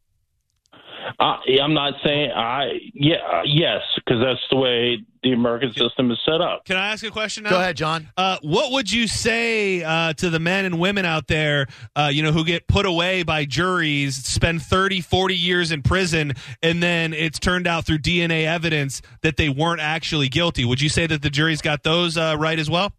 I, 1.18 1.38
I'm 1.62 1.74
not 1.74 1.94
saying 2.04 2.30
I. 2.30 2.78
Yeah, 2.94 3.16
uh, 3.16 3.42
yes, 3.44 3.80
because 3.96 4.22
that's 4.22 4.40
the 4.50 4.56
way 4.56 4.98
the 5.22 5.32
American 5.32 5.72
system 5.72 6.10
is 6.10 6.18
set 6.24 6.40
up. 6.40 6.64
Can 6.64 6.76
I 6.76 6.92
ask 6.92 7.04
a 7.04 7.10
question 7.10 7.44
now? 7.44 7.50
Go 7.50 7.60
ahead, 7.60 7.76
John. 7.76 8.08
Uh, 8.16 8.38
what 8.42 8.72
would 8.72 8.90
you 8.90 9.06
say 9.06 9.82
uh, 9.82 10.12
to 10.14 10.30
the 10.30 10.38
men 10.38 10.64
and 10.64 10.78
women 10.78 11.04
out 11.04 11.26
there, 11.26 11.66
uh, 11.96 12.10
you 12.12 12.22
know, 12.22 12.32
who 12.32 12.44
get 12.44 12.66
put 12.68 12.86
away 12.86 13.22
by 13.22 13.44
juries, 13.44 14.16
spend 14.16 14.62
30, 14.62 15.00
40 15.00 15.34
years 15.36 15.72
in 15.72 15.82
prison, 15.82 16.32
and 16.62 16.82
then 16.82 17.12
it's 17.12 17.38
turned 17.38 17.66
out 17.66 17.84
through 17.86 17.98
DNA 17.98 18.44
evidence 18.46 19.02
that 19.22 19.36
they 19.36 19.48
weren't 19.48 19.80
actually 19.80 20.28
guilty? 20.28 20.64
Would 20.64 20.80
you 20.80 20.88
say 20.88 21.06
that 21.06 21.22
the 21.22 21.30
jury's 21.30 21.60
got 21.60 21.82
those 21.82 22.16
uh, 22.16 22.36
right 22.38 22.58
as 22.58 22.70
well? 22.70 22.92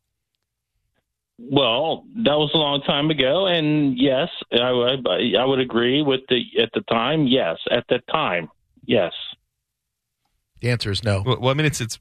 Well, 1.50 2.05
that 2.24 2.38
was 2.38 2.51
a 2.53 2.57
long 2.57 2.81
time 2.81 3.10
ago, 3.10 3.48
and 3.48 3.98
yes, 3.98 4.29
I, 4.53 4.71
would- 4.71 5.07
I 5.07 5.43
would 5.45 5.60
agree 5.60 6.01
with 6.01 6.21
the 6.29 6.41
at 6.62 6.69
the 6.74 6.81
time. 6.81 7.25
Yes, 7.27 7.57
at 7.71 7.86
the 7.89 8.00
time, 8.12 8.50
Yes. 8.86 9.13
The 10.60 10.69
answer 10.69 10.91
is 10.91 11.03
no. 11.03 11.24
Well, 11.25 11.39
well, 11.39 11.50
I 11.50 11.53
mean, 11.55 11.65
it's 11.65 11.81
it's 11.81 11.98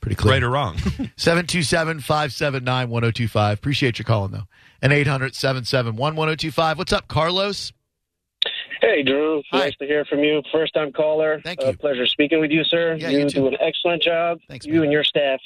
Pretty 0.00 0.14
clear. 0.16 0.34
right 0.34 0.42
or 0.42 0.50
wrong. 0.50 0.76
727 1.16 2.00
579 2.00 2.90
1025. 2.90 3.58
Appreciate 3.58 3.98
your 3.98 4.04
calling, 4.04 4.32
though. 4.32 4.44
And 4.82 4.92
800 4.92 5.34
771 5.34 5.96
1025. 6.16 6.78
What's 6.78 6.92
up, 6.92 7.08
Carlos? 7.08 7.72
Hey, 8.82 9.02
Drew. 9.02 9.42
Hi. 9.50 9.58
Nice 9.60 9.76
to 9.78 9.86
hear 9.86 10.04
from 10.04 10.20
you. 10.20 10.42
First 10.52 10.74
time 10.74 10.92
caller. 10.92 11.40
Thank 11.42 11.60
Uh, 11.62 11.68
you. 11.68 11.76
pleasure 11.76 12.06
speaking 12.06 12.40
with 12.40 12.50
you, 12.50 12.62
sir. 12.64 12.96
Yeah, 13.00 13.08
you, 13.08 13.20
you 13.20 13.28
too. 13.30 13.40
do 13.40 13.46
an 13.48 13.56
excellent 13.60 14.02
job. 14.02 14.38
Thanks, 14.48 14.66
you 14.66 14.74
man. 14.74 14.82
and 14.84 14.92
your 14.92 15.04
staff. 15.04 15.40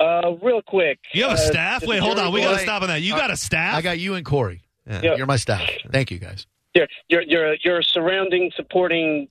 Uh, 0.00 0.34
real 0.42 0.62
quick. 0.62 0.98
You 1.12 1.24
have 1.24 1.32
a 1.32 1.34
uh, 1.34 1.36
staff? 1.36 1.80
did 1.80 1.88
Wait, 1.90 1.98
hold 2.00 2.16
jury 2.16 2.26
on. 2.28 2.32
We 2.32 2.40
got 2.40 2.50
to 2.52 2.56
Wait. 2.56 2.62
stop 2.62 2.82
on 2.82 2.88
that. 2.88 3.02
You 3.02 3.14
Uh, 3.14 3.18
got 3.18 3.30
a 3.30 3.36
staff? 3.36 3.74
I 3.76 3.82
got 3.82 3.98
you 3.98 4.14
and 4.14 4.24
Corey. 4.24 4.62
Yeah. 4.88 5.16
You're 5.16 5.26
my 5.26 5.36
staff. 5.36 5.68
Thank 5.92 6.10
you, 6.10 6.18
guys. 6.18 6.46
Yeah, 6.74 6.86
you're 7.08 7.22
you're 7.22 7.46
your, 7.48 7.56
your 7.62 7.82
surrounding, 7.82 8.50
supporting 8.56 9.28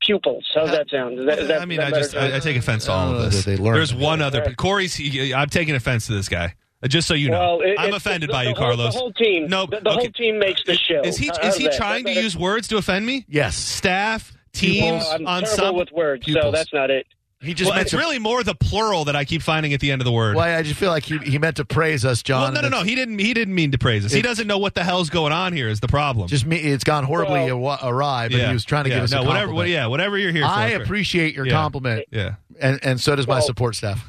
pupils. 0.00 0.50
How's 0.54 0.70
that 0.70 0.88
sound? 0.90 1.18
Is 1.18 1.26
that, 1.26 1.38
is 1.38 1.48
that, 1.48 1.60
I 1.62 1.64
mean, 1.64 1.78
is 1.78 1.84
that 1.84 1.86
I 1.86 1.90
better, 1.90 2.02
just 2.02 2.16
I, 2.16 2.36
I 2.36 2.40
take 2.40 2.56
offense 2.56 2.86
to 2.86 2.92
all 2.92 3.14
of 3.14 3.30
this. 3.32 3.44
they 3.44 3.56
learn. 3.56 3.74
There's 3.74 3.94
one 3.94 4.20
other. 4.22 4.40
Right. 4.40 4.56
Corey's. 4.56 4.94
he- 4.94 5.32
I'm 5.34 5.48
taking 5.48 5.74
offense 5.74 6.06
to 6.06 6.12
this 6.14 6.28
guy. 6.28 6.54
Uh, 6.82 6.88
Just 6.88 7.06
so 7.06 7.14
you 7.14 7.30
know, 7.30 7.58
Well, 7.58 7.60
it- 7.60 7.76
I'm 7.78 7.86
it's- 7.88 7.96
offended 7.98 8.28
the- 8.28 8.32
by 8.32 8.44
the 8.44 8.50
you, 8.50 8.56
whole- 8.56 8.64
Carlos. 8.66 8.94
The 8.94 8.98
whole 8.98 9.12
team. 9.12 9.46
No, 9.46 9.66
the, 9.66 9.80
the 9.80 9.90
okay. 9.90 9.98
whole 9.98 10.08
team 10.10 10.38
makes 10.40 10.62
the 10.64 10.74
show. 10.76 11.00
Is 11.02 11.16
he 11.16 11.26
How- 11.28 11.32
is 11.34 11.38
how's 11.42 11.56
he 11.58 11.64
that? 11.64 11.76
trying 11.76 12.02
That 12.04 12.10
to 12.10 12.14
better? 12.16 12.24
use 12.24 12.36
words 12.36 12.66
to 12.68 12.76
offend 12.78 13.06
me? 13.06 13.24
Yes. 13.28 13.56
Staff, 13.56 14.32
teams, 14.52 15.04
Pupils. 15.04 15.12
I'm 15.12 15.18
terrible 15.18 15.28
ensemble. 15.28 15.74
with 15.76 15.92
words, 15.92 16.26
so 16.26 16.32
pupils. 16.32 16.54
that's 16.54 16.72
not 16.72 16.90
it. 16.90 17.06
He 17.42 17.54
just 17.54 17.68
Well, 17.68 17.74
meant 17.76 17.86
it's 17.86 17.90
to. 17.90 17.96
really 17.98 18.18
more 18.20 18.44
the 18.44 18.54
plural 18.54 19.04
that 19.06 19.16
I 19.16 19.24
keep 19.24 19.42
finding 19.42 19.74
at 19.74 19.80
the 19.80 19.90
end 19.90 20.00
of 20.00 20.04
the 20.04 20.12
word. 20.12 20.36
Well, 20.36 20.44
I 20.44 20.62
just 20.62 20.78
feel 20.78 20.90
like 20.90 21.02
he, 21.02 21.18
he 21.18 21.38
meant 21.38 21.56
to 21.56 21.64
praise 21.64 22.04
us, 22.04 22.22
John. 22.22 22.52
well, 22.54 22.62
no, 22.62 22.68
no, 22.68 22.78
no. 22.78 22.84
He 22.84 22.94
didn't. 22.94 23.18
He 23.18 23.34
didn't 23.34 23.54
mean 23.54 23.72
to 23.72 23.78
praise 23.78 24.04
us. 24.04 24.12
He 24.12 24.22
doesn't 24.22 24.46
know 24.46 24.58
what 24.58 24.74
the 24.74 24.84
hell's 24.84 25.10
going 25.10 25.32
on 25.32 25.52
here. 25.52 25.68
Is 25.68 25.80
the 25.80 25.88
problem? 25.88 26.28
Just 26.28 26.46
me. 26.46 26.58
It's 26.58 26.84
gone 26.84 27.02
horribly 27.04 27.50
Well- 27.52 27.78
awry, 27.82 28.28
but 28.28 28.38
yeah. 28.38 28.46
he 28.46 28.52
was 28.52 28.64
trying 28.64 28.84
to 28.84 28.90
yeah. 28.90 28.96
give 28.96 29.04
us 29.04 29.10
no, 29.10 29.18
a 29.18 29.20
whatever. 29.22 29.46
compliment. 29.46 29.56
What, 29.56 29.68
yeah, 29.68 29.86
whatever 29.86 30.18
you're 30.18 30.30
here 30.32 30.44
for. 30.44 30.50
I 30.52 30.74
for. 30.76 30.82
appreciate 30.84 31.34
your 31.34 31.46
Yeah. 31.46 31.52
compliment, 31.52 32.06
Yeah, 32.12 32.34
and 32.60 32.78
and 32.84 33.00
so 33.00 33.16
does 33.16 33.26
my 33.26 33.40
support 33.40 33.74
staff 33.74 34.08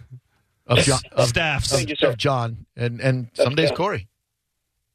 of 0.68 0.80
John, 0.80 1.00
of, 1.12 1.28
staffs. 1.28 1.72
of, 1.72 1.78
Thank 1.80 1.90
you, 1.90 1.96
sir. 1.96 2.10
of 2.10 2.18
John, 2.18 2.66
and 2.76 3.02
and 3.02 3.30
some 3.34 3.56
days 3.56 3.72
Corey. 3.72 4.08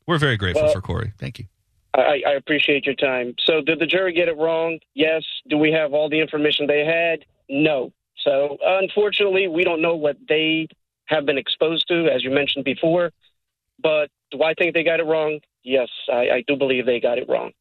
We're 0.06 0.18
very 0.18 0.36
grateful 0.36 0.62
Well- 0.64 0.72
for 0.72 0.80
Corey. 0.80 1.12
Thank 1.18 1.38
you. 1.40 1.46
I, 1.94 2.22
I 2.26 2.32
appreciate 2.32 2.86
your 2.86 2.94
time. 2.94 3.34
So, 3.44 3.60
did 3.60 3.80
the 3.80 3.86
jury 3.86 4.12
get 4.12 4.28
it 4.28 4.36
wrong? 4.36 4.78
Yes. 4.94 5.24
Do 5.48 5.58
we 5.58 5.72
have 5.72 5.92
all 5.92 6.08
the 6.08 6.20
information 6.20 6.66
they 6.68 6.84
had? 6.84 7.24
No. 7.48 7.92
So, 8.28 8.58
unfortunately, 8.62 9.48
we 9.48 9.64
don't 9.64 9.80
know 9.80 9.94
what 9.96 10.16
they 10.28 10.68
have 11.06 11.24
been 11.24 11.38
exposed 11.38 11.88
to, 11.88 12.08
as 12.14 12.22
you 12.22 12.30
mentioned 12.30 12.64
before. 12.66 13.10
But 13.82 14.10
do 14.30 14.42
I 14.42 14.52
think 14.54 14.74
they 14.74 14.82
got 14.84 15.00
it 15.00 15.04
wrong? 15.06 15.40
Yes, 15.62 15.88
I, 16.12 16.28
I 16.30 16.44
do 16.46 16.56
believe 16.56 16.84
they 16.84 17.00
got 17.00 17.16
it 17.18 17.26
wrong. 17.28 17.52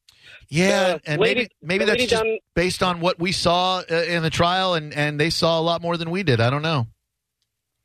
Yeah, 0.49 0.95
Uh, 0.95 0.99
and 1.05 1.21
lady- 1.21 1.49
maybe 1.61 1.79
maybe 1.79 1.85
that's 1.85 2.05
just 2.05 2.21
down- 2.23 2.39
based 2.53 2.83
on 2.83 2.99
what 2.99 3.19
we 3.19 3.31
saw 3.31 3.81
uh, 3.89 3.95
in 3.95 4.23
the 4.23 4.29
trial, 4.29 4.73
and 4.73 4.93
and 4.93 5.19
they 5.19 5.29
saw 5.29 5.59
a 5.59 5.63
lot 5.63 5.81
more 5.81 5.95
than 5.97 6.09
we 6.09 6.23
did. 6.23 6.41
I 6.41 6.49
don't 6.49 6.61
know. 6.61 6.87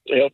Yep. 0.07 0.33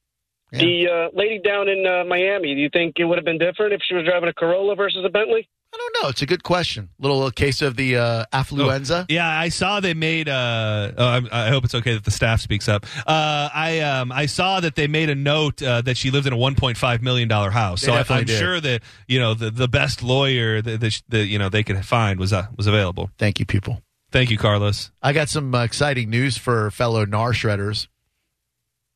Yeah. 0.53 0.59
The 0.61 0.89
uh, 0.89 1.09
lady 1.13 1.41
down 1.41 1.69
in 1.69 1.87
uh, 1.87 2.05
Miami, 2.05 2.55
do 2.55 2.61
you 2.61 2.71
think 2.71 2.99
it 2.99 3.05
would 3.05 3.19
have 3.19 3.25
been 3.27 3.37
different 3.39 3.75
if 3.75 3.83
she 3.87 3.95
was 3.95 4.05
driving 4.07 4.29
a 4.31 4.33
Corolla 4.33 4.75
versus 4.77 5.05
a 5.05 5.11
Bentley? 5.11 5.47
I 5.73 5.77
don't 5.77 6.03
know. 6.03 6.09
It's 6.09 6.23
a 6.23 6.27
good 6.27 6.43
question. 6.43 6.89
Little 6.99 7.31
case 7.31 7.61
of 7.61 7.77
the 7.77 7.97
uh, 7.97 8.25
affluenza. 8.33 9.05
Yeah, 9.11 9.29
I 9.29 9.51
saw 9.51 9.81
they 9.81 9.93
made. 9.93 10.29
Uh, 10.29 10.93
oh, 10.97 11.21
I 11.31 11.51
hope 11.51 11.65
it's 11.65 11.75
okay 11.75 11.93
that 11.93 12.05
the 12.05 12.11
staff 12.11 12.41
speaks 12.41 12.69
up. 12.69 12.87
Uh, 13.07 13.51
I 13.53 13.81
um, 13.81 14.11
I 14.11 14.27
saw 14.27 14.61
that 14.61 14.77
they 14.77 14.87
made 14.87 15.11
a 15.11 15.15
note 15.15 15.63
uh, 15.63 15.83
that 15.83 15.99
she 15.99 16.11
lived 16.11 16.27
in 16.27 16.33
a 16.33 16.37
1.5 16.37 17.03
million 17.03 17.29
dollar 17.29 17.51
house. 17.51 17.83
They 17.83 17.89
so 17.89 17.93
I, 17.93 18.05
I'm 18.09 18.25
did. 18.25 18.39
sure 18.39 18.61
that 18.61 18.83
you 19.07 19.19
know 19.19 19.35
the, 19.35 19.51
the 19.51 19.69
best 19.69 20.03
lawyer 20.03 20.63
that, 20.63 20.81
that, 20.81 21.03
that 21.09 21.27
you 21.27 21.39
know 21.39 21.51
they 21.51 21.63
could 21.63 21.85
find 21.85 22.19
was 22.19 22.33
uh, 22.33 22.47
was 22.57 22.67
available. 22.67 23.11
Thank 23.19 23.39
you, 23.39 23.45
people. 23.45 23.83
Thank 24.11 24.31
you, 24.31 24.39
Carlos. 24.39 24.91
I 25.03 25.13
got 25.13 25.29
some 25.29 25.55
uh, 25.55 25.65
exciting 25.65 26.09
news 26.09 26.39
for 26.39 26.71
fellow 26.71 27.05
gnar 27.05 27.35
shredders, 27.35 27.89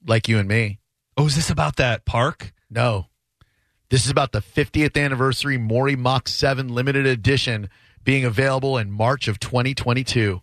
like 0.06 0.26
you 0.26 0.38
and 0.38 0.48
me. 0.48 0.78
Oh, 1.18 1.26
is 1.26 1.36
this 1.36 1.50
about 1.50 1.76
that 1.76 2.06
park? 2.06 2.54
No. 2.70 3.08
This 3.92 4.06
is 4.06 4.10
about 4.10 4.32
the 4.32 4.40
50th 4.40 4.98
anniversary 4.98 5.58
Morey 5.58 5.96
Mach 5.96 6.26
7 6.26 6.66
limited 6.66 7.04
edition 7.04 7.68
being 8.02 8.24
available 8.24 8.78
in 8.78 8.90
March 8.90 9.28
of 9.28 9.38
2022. 9.38 10.40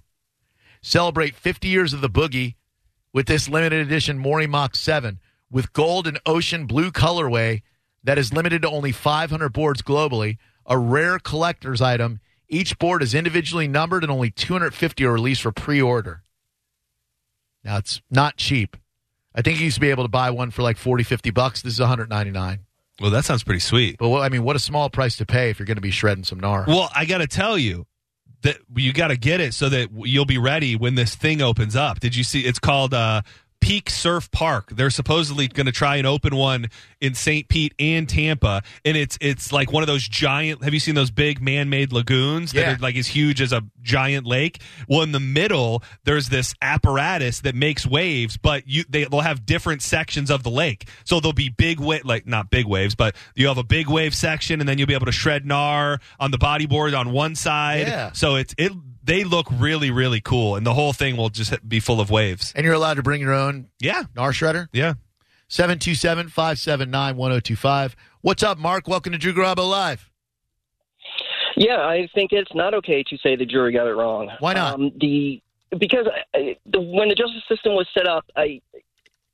Celebrate 0.84 1.34
50 1.34 1.68
years 1.68 1.92
of 1.92 2.02
the 2.02 2.12
boogie 2.12 2.58
with 3.12 3.26
this 3.26 3.50
limited 3.50 3.80
edition 3.88 4.20
Morey 4.20 4.46
Mach 4.46 4.76
7 4.76 5.20
with 5.50 5.74
gold 5.74 6.06
and 6.06 6.20
ocean 6.28 6.68
blue 6.68 6.92
colorway 6.92 7.64
that 8.04 8.20
is 8.20 8.32
limited 8.32 8.62
to 8.62 8.70
only 8.70 8.92
500 8.92 9.50
boards 9.50 9.82
globally, 9.82 10.38
a 10.68 10.78
rare 10.78 11.18
collector's 11.18 11.82
item. 11.82 12.20
Each 12.50 12.78
board 12.78 13.02
is 13.02 13.16
individually 13.16 13.68
numbered 13.68 14.04
and 14.04 14.12
only 14.12 14.30
250 14.30 15.04
are 15.06 15.12
released 15.12 15.42
for 15.42 15.52
pre-order. 15.52 16.22
Now 17.64 17.78
it's 17.78 18.00
not 18.12 18.38
cheap. 18.38 18.78
I 19.34 19.42
think 19.42 19.58
you 19.58 19.66
used 19.66 19.78
to 19.78 19.82
be 19.82 19.90
able 19.90 20.04
to 20.04 20.08
buy 20.08 20.30
one 20.30 20.52
for 20.52 20.62
like 20.62 20.78
40, 20.78 21.02
50 21.04 21.32
bucks. 21.32 21.64
This 21.64 21.74
is 21.74 21.80
199. 21.80 22.68
Well, 23.00 23.12
that 23.12 23.26
sounds 23.26 23.44
pretty 23.44 23.62
sweet. 23.62 23.98
But 23.98 24.10
what, 24.10 24.24
I 24.24 24.30
mean, 24.30 24.44
what 24.44 24.56
a 24.56 24.60
small 24.60 24.90
price 24.90 25.18
to 25.18 25.26
pay 25.26 25.50
if 25.50 25.60
you're 25.60 25.66
going 25.66 25.78
to 25.78 25.82
be 25.82 25.92
shredding 25.92 26.24
some 26.24 26.42
gnar. 26.42 26.68
Well, 26.68 26.90
I 26.96 27.06
got 27.06 27.20
to 27.20 27.28
tell 27.28 27.58
you 27.58 27.86
that 28.42 28.58
you 28.76 28.94
got 28.94 29.10
to 29.10 29.18
get 29.18 29.42
it 29.42 29.54
so 29.54 29.70
that 29.70 29.90
you'll 29.94 30.26
be 30.26 30.38
ready 30.38 30.76
when 30.76 30.96
this 30.96 31.16
thing 31.16 31.42
opens 31.42 31.76
up. 31.76 32.00
Did 32.00 32.16
you 32.16 32.24
see? 32.24 32.42
It's 32.42 32.60
called 32.60 32.94
uh, 32.94 33.22
Peak 33.62 33.90
Surf 33.90 34.32
Park. 34.32 34.72
They're 34.72 34.90
supposedly 34.90 35.48
going 35.48 35.66
to 35.68 35.72
try 35.72 35.98
and 35.98 36.08
open 36.08 36.36
one 36.36 36.68
in 37.02 37.14
St. 37.14 37.48
Pete 37.48 37.74
and 37.80 38.08
Tampa, 38.10 38.62
and 38.84 38.98
it's 38.98 39.18
it's 39.22 39.52
like 39.52 39.72
one 39.72 39.84
of 39.84 39.88
those 39.88 40.08
giant. 40.08 40.64
Have 40.64 40.74
you 40.74 40.80
seen 40.80 40.96
those 40.96 41.12
big 41.12 41.42
man-made 41.42 41.92
lagoons 41.94 42.52
that 42.54 42.62
Yeah. 42.62 42.74
are 42.76 42.78
like 42.78 42.96
as 42.96 43.08
huge 43.08 43.42
as 43.42 43.52
a 43.54 43.64
giant 43.82 44.26
lake? 44.26 44.60
Well, 44.88 45.02
in 45.02 45.12
the 45.12 45.20
middle, 45.20 45.84
there's 46.06 46.30
this 46.30 46.56
apparatus 46.62 47.42
that 47.42 47.56
makes 47.56 47.86
waves, 47.86 48.38
but 48.38 48.68
you 48.68 48.84
they 48.90 49.06
will 49.06 49.22
have 49.22 49.46
different 49.46 49.82
sections 49.82 50.32
of 50.32 50.44
the 50.44 50.52
lake. 50.52 50.88
So 51.04 51.20
there'll 51.20 51.34
be 51.34 51.50
big 51.50 51.80
wave, 51.80 52.06
like 52.06 52.26
not 52.26 52.50
big 52.50 52.66
waves, 52.66 52.96
but 52.96 53.16
you 53.36 53.48
have 53.48 53.58
a 53.58 53.64
big 53.64 53.88
wave 53.88 54.16
section, 54.16 54.60
and 54.60 54.68
then 54.68 54.78
you'll 54.78 54.88
be 54.88 54.94
able 54.96 55.06
to 55.06 55.12
shred 55.12 55.46
gnar 55.46 56.00
on 56.20 56.32
the 56.32 56.38
bodyboard 56.38 56.98
on 56.98 57.12
one 57.12 57.36
side. 57.36 57.88
Yeah. 57.88 58.12
So 58.14 58.36
it's 58.36 58.56
it. 58.58 58.72
They 59.10 59.24
look 59.24 59.48
really 59.52 59.90
really 59.90 60.22
cool, 60.22 60.56
and 60.56 60.64
the 60.64 60.76
whole 60.76 60.94
thing 60.94 61.18
will 61.18 61.30
just 61.30 61.68
be 61.68 61.80
full 61.80 62.00
of 62.00 62.12
waves. 62.12 62.54
And 62.56 62.64
you're 62.64 62.76
allowed 62.76 62.98
to 62.98 63.02
bring 63.02 63.20
your 63.22 63.34
own 63.34 63.70
Yeah, 63.80 64.04
gnar 64.16 64.30
shredder. 64.34 64.68
yeah. 64.72 64.94
727 65.48 66.28
579 66.30 67.18
1025. 67.18 67.96
What's 68.22 68.44
up, 68.44 68.60
Mark? 68.60 68.88
Welcome 68.88 69.14
to 69.14 69.18
Drew 69.18 69.34
Garabo 69.34 69.68
Live. 69.68 70.12
Yeah, 71.58 71.78
I 71.80 72.08
think 72.14 72.34
it's 72.34 72.54
not 72.54 72.76
okay 72.76 73.02
to 73.02 73.18
say 73.18 73.36
the 73.36 73.48
jury 73.48 73.74
got 73.74 73.88
it 73.88 73.96
wrong. 73.96 74.30
Why 74.42 74.54
not? 74.54 74.76
Um, 74.76 74.92
the 75.02 75.42
because 75.80 76.06
I, 76.36 76.56
the, 76.68 76.80
when 76.80 77.10
the 77.10 77.16
justice 77.16 77.42
system 77.50 77.74
was 77.74 77.88
set 77.96 78.06
up, 78.06 78.26
I 78.38 78.62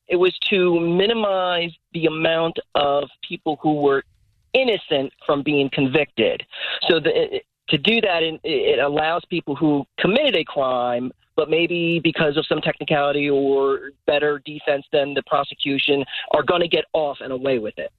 it 0.08 0.16
was 0.16 0.34
to 0.52 0.80
minimize 0.80 1.72
the 1.92 2.06
amount 2.06 2.60
of 2.76 3.10
people 3.28 3.60
who 3.62 3.82
were 3.82 4.06
innocent 4.54 5.12
from 5.26 5.44
being 5.44 5.70
convicted. 5.70 6.44
So 6.88 7.02
the, 7.02 7.42
to 7.70 7.78
do 7.78 8.02
that, 8.02 8.24
it, 8.24 8.40
it 8.44 8.80
allows 8.80 9.24
people 9.30 9.56
who 9.56 9.86
committed 10.00 10.36
a 10.36 10.44
crime, 10.44 11.12
but 11.36 11.50
maybe 11.50 12.00
because 12.04 12.38
of 12.38 12.46
some 12.48 12.62
technicality 12.62 13.30
or 13.30 13.92
better 14.06 14.42
defense 14.46 14.86
than 14.92 15.14
the 15.14 15.24
prosecution, 15.28 16.04
are 16.32 16.44
going 16.44 16.62
to 16.62 16.68
get 16.68 16.86
off 16.94 17.18
and 17.22 17.32
away 17.32 17.60
with 17.60 17.78
it. 17.78 17.92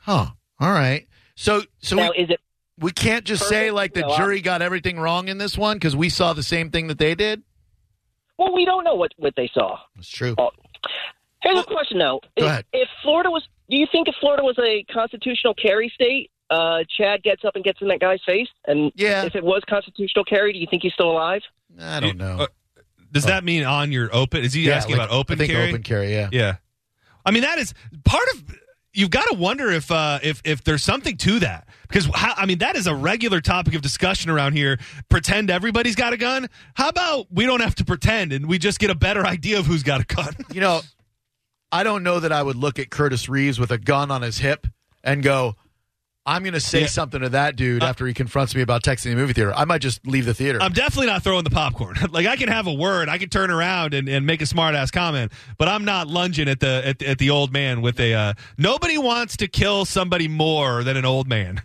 Huh. 0.00 0.26
All 0.60 0.72
right. 0.72 1.06
So, 1.34 1.62
so 1.80 1.96
now, 1.96 2.10
we, 2.16 2.24
is 2.24 2.30
it 2.30 2.40
we 2.78 2.90
can't 2.92 3.24
just 3.24 3.48
say 3.48 3.70
like 3.70 3.94
the 3.94 4.00
No, 4.00 4.16
jury 4.16 4.40
got 4.40 4.62
everything 4.62 4.98
wrong 4.98 5.28
in 5.28 5.38
this 5.38 5.56
one 5.56 5.76
because 5.76 5.94
we 5.94 6.08
saw 6.08 6.32
the 6.32 6.42
same 6.42 6.70
thing 6.70 6.88
that 6.88 6.98
they 6.98 7.14
did. 7.14 7.42
well? 8.38 8.52
We 8.54 8.64
don't 8.64 8.84
know 8.84 8.94
what 8.94 9.12
what 9.16 9.34
they 9.36 9.50
saw. 9.54 9.78
That's 9.94 10.08
true. 10.08 10.34
Oh, 10.38 10.50
Here's 11.42 11.58
a 11.58 11.64
question, 11.64 11.98
though. 11.98 12.20
If, 12.36 12.64
if 12.72 12.88
Florida 13.02 13.28
was, 13.30 13.42
do 13.68 13.76
you 13.76 13.86
think 13.90 14.06
if 14.08 14.14
Florida 14.20 14.44
was 14.44 14.56
a 14.58 14.84
constitutional 14.92 15.54
carry 15.54 15.90
state, 15.94 16.30
uh, 16.50 16.84
Chad 16.96 17.22
gets 17.22 17.44
up 17.44 17.54
and 17.56 17.64
gets 17.64 17.80
in 17.80 17.88
that 17.88 18.00
guy's 18.00 18.20
face? 18.26 18.48
And 18.66 18.92
Yeah. 18.94 19.24
if 19.24 19.34
it 19.34 19.44
was 19.44 19.62
constitutional 19.68 20.24
carry, 20.24 20.52
do 20.52 20.58
you 20.58 20.66
think 20.70 20.82
he's 20.82 20.92
still 20.94 21.10
alive? 21.10 21.42
I 21.80 22.00
don't 22.00 22.18
know. 22.18 22.40
Uh, 22.40 22.46
Does 23.10 23.24
that 23.24 23.44
mean 23.44 23.64
on 23.64 23.92
your 23.92 24.08
open? 24.14 24.42
Is 24.44 24.52
he 24.52 24.62
Yeah, 24.68 24.76
asking 24.76 24.96
like, 24.96 25.06
about 25.08 25.14
open 25.16 25.34
I 25.34 25.38
think 25.38 25.52
carry? 25.52 25.68
open 25.70 25.82
carry, 25.82 26.12
yeah. 26.12 26.28
Yeah, 26.32 26.56
I 27.24 27.30
mean 27.30 27.42
that 27.42 27.58
is 27.58 27.74
part 28.04 28.24
of. 28.34 28.42
You've 28.94 29.08
got 29.10 29.24
to 29.28 29.34
wonder 29.36 29.70
if 29.70 29.90
uh, 29.90 30.18
if 30.22 30.42
if 30.44 30.64
there's 30.64 30.82
something 30.82 31.16
to 31.18 31.38
that 31.38 31.66
because 31.88 32.06
how, 32.14 32.34
I 32.36 32.44
mean 32.44 32.58
that 32.58 32.76
is 32.76 32.86
a 32.86 32.94
regular 32.94 33.40
topic 33.40 33.74
of 33.74 33.80
discussion 33.80 34.30
around 34.30 34.52
here. 34.52 34.78
Pretend 35.08 35.50
everybody's 35.50 35.94
got 35.94 36.12
a 36.12 36.18
gun. 36.18 36.46
How 36.74 36.90
about 36.90 37.26
we 37.30 37.46
don't 37.46 37.60
have 37.62 37.74
to 37.76 37.86
pretend 37.86 38.34
and 38.34 38.46
we 38.46 38.58
just 38.58 38.78
get 38.78 38.90
a 38.90 38.94
better 38.94 39.24
idea 39.26 39.58
of 39.58 39.64
who's 39.66 39.82
got 39.82 40.02
a 40.02 40.04
gun? 40.04 40.34
You 40.52 40.60
know, 40.60 40.80
I 41.70 41.84
don't 41.84 42.02
know 42.02 42.20
that 42.20 42.32
I 42.32 42.42
would 42.42 42.56
look 42.56 42.78
at 42.78 42.90
Curtis 42.90 43.30
Reeves 43.30 43.58
with 43.58 43.70
a 43.70 43.78
gun 43.78 44.10
on 44.10 44.20
his 44.20 44.36
hip 44.38 44.66
and 45.02 45.22
go, 45.22 45.56
I'm 46.24 46.42
going 46.42 46.54
to 46.54 46.60
say 46.60 46.82
Yeah. 46.82 46.86
something 46.86 47.20
to 47.20 47.30
that 47.30 47.56
dude 47.56 47.82
Uh, 47.82 47.86
after 47.86 48.06
he 48.06 48.14
confronts 48.14 48.54
me 48.54 48.62
about 48.62 48.84
texting 48.84 49.10
the 49.10 49.16
movie 49.16 49.32
theater. 49.32 49.52
I 49.54 49.64
might 49.64 49.80
just 49.80 50.06
leave 50.06 50.24
the 50.24 50.34
theater. 50.34 50.62
I'm 50.62 50.72
definitely 50.72 51.06
not 51.08 51.24
throwing 51.24 51.42
the 51.42 51.50
popcorn. 51.50 51.96
like 52.12 52.26
I 52.26 52.36
can 52.36 52.48
have 52.48 52.68
a 52.68 52.72
word, 52.72 53.08
I 53.08 53.18
can 53.18 53.28
turn 53.28 53.50
around 53.50 53.92
and, 53.92 54.08
and 54.08 54.24
make 54.24 54.40
a 54.40 54.46
smart 54.46 54.76
ass 54.76 54.90
comment, 54.92 55.32
but 55.58 55.66
I'm 55.68 55.84
not 55.84 56.06
lunging 56.06 56.48
at 56.48 56.60
the 56.60 56.82
at, 56.86 56.98
the- 57.00 57.08
at 57.08 57.18
the 57.18 57.30
old 57.30 57.52
man 57.52 57.82
with 57.82 57.98
a. 57.98 58.14
Uh, 58.14 58.32
nobody 58.56 58.98
wants 58.98 59.36
to 59.38 59.48
kill 59.48 59.84
somebody 59.84 60.28
more 60.28 60.84
than 60.84 60.96
an 60.96 61.04
old 61.04 61.26
man. 61.28 61.62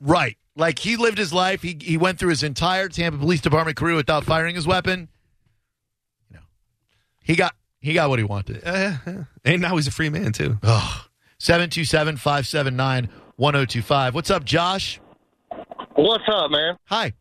right. 0.00 0.36
Like 0.56 0.78
he 0.78 0.94
lived 0.96 1.18
his 1.18 1.32
life. 1.32 1.62
He 1.62 1.76
he 1.82 1.96
went 1.96 2.20
through 2.20 2.28
his 2.28 2.44
entire 2.44 2.88
Tampa 2.88 3.18
Police 3.18 3.40
Department 3.40 3.76
career 3.76 3.96
without 3.96 4.22
firing 4.22 4.54
his 4.54 4.68
weapon. 4.68 5.08
You 6.30 6.36
know, 6.36 6.42
he 7.24 7.34
got 7.34 7.56
he 7.80 7.92
got 7.92 8.08
what 8.08 8.20
he 8.20 8.24
wanted. 8.24 8.62
Uh, 8.64 8.94
yeah. 9.04 9.24
and 9.44 9.60
now 9.60 9.74
he's 9.74 9.88
a 9.88 9.90
free 9.90 10.10
man 10.10 10.30
too. 10.30 10.58
Oh, 10.62 11.06
727 11.38 12.18
579 12.18 13.08
1025. 13.36 14.14
What's 14.14 14.30
up, 14.30 14.44
Josh? 14.44 15.00
What's 15.94 16.24
up, 16.28 16.50
man? 16.50 16.76
Hi. 16.86 17.12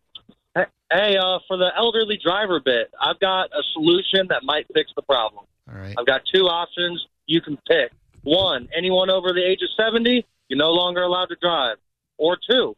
Hey, 0.55 1.17
uh, 1.17 1.39
for 1.47 1.57
the 1.57 1.71
elderly 1.75 2.19
driver 2.23 2.59
bit, 2.63 2.91
I've 3.01 3.19
got 3.19 3.45
a 3.45 3.63
solution 3.73 4.27
that 4.29 4.43
might 4.43 4.67
fix 4.75 4.91
the 4.95 5.01
problem. 5.01 5.45
All 5.67 5.79
right. 5.79 5.95
I've 5.97 6.05
got 6.05 6.21
two 6.31 6.43
options 6.45 7.03
you 7.25 7.41
can 7.41 7.57
pick. 7.67 7.91
One, 8.23 8.69
anyone 8.75 9.09
over 9.09 9.33
the 9.33 9.43
age 9.43 9.59
of 9.63 9.69
70, 9.75 10.23
you're 10.49 10.57
no 10.57 10.69
longer 10.69 11.01
allowed 11.01 11.27
to 11.27 11.35
drive. 11.41 11.77
Or 12.17 12.37
two, 12.49 12.75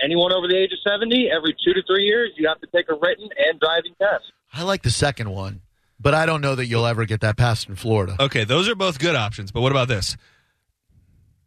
anyone 0.00 0.32
over 0.32 0.48
the 0.48 0.56
age 0.56 0.72
of 0.72 0.78
70, 0.90 1.30
every 1.30 1.54
two 1.62 1.74
to 1.74 1.82
three 1.86 2.04
years, 2.04 2.30
you 2.36 2.48
have 2.48 2.60
to 2.62 2.66
take 2.74 2.88
a 2.88 2.94
written 2.94 3.28
and 3.36 3.60
driving 3.60 3.94
test. 4.00 4.24
I 4.52 4.62
like 4.62 4.82
the 4.82 4.90
second 4.90 5.30
one, 5.30 5.60
but 6.00 6.14
I 6.14 6.24
don't 6.24 6.40
know 6.40 6.54
that 6.54 6.66
you'll 6.66 6.86
ever 6.86 7.04
get 7.04 7.20
that 7.20 7.36
passed 7.36 7.68
in 7.68 7.76
Florida. 7.76 8.16
Okay, 8.18 8.44
those 8.44 8.70
are 8.70 8.74
both 8.74 8.98
good 8.98 9.16
options, 9.16 9.52
but 9.52 9.60
what 9.60 9.70
about 9.70 9.88
this? 9.88 10.16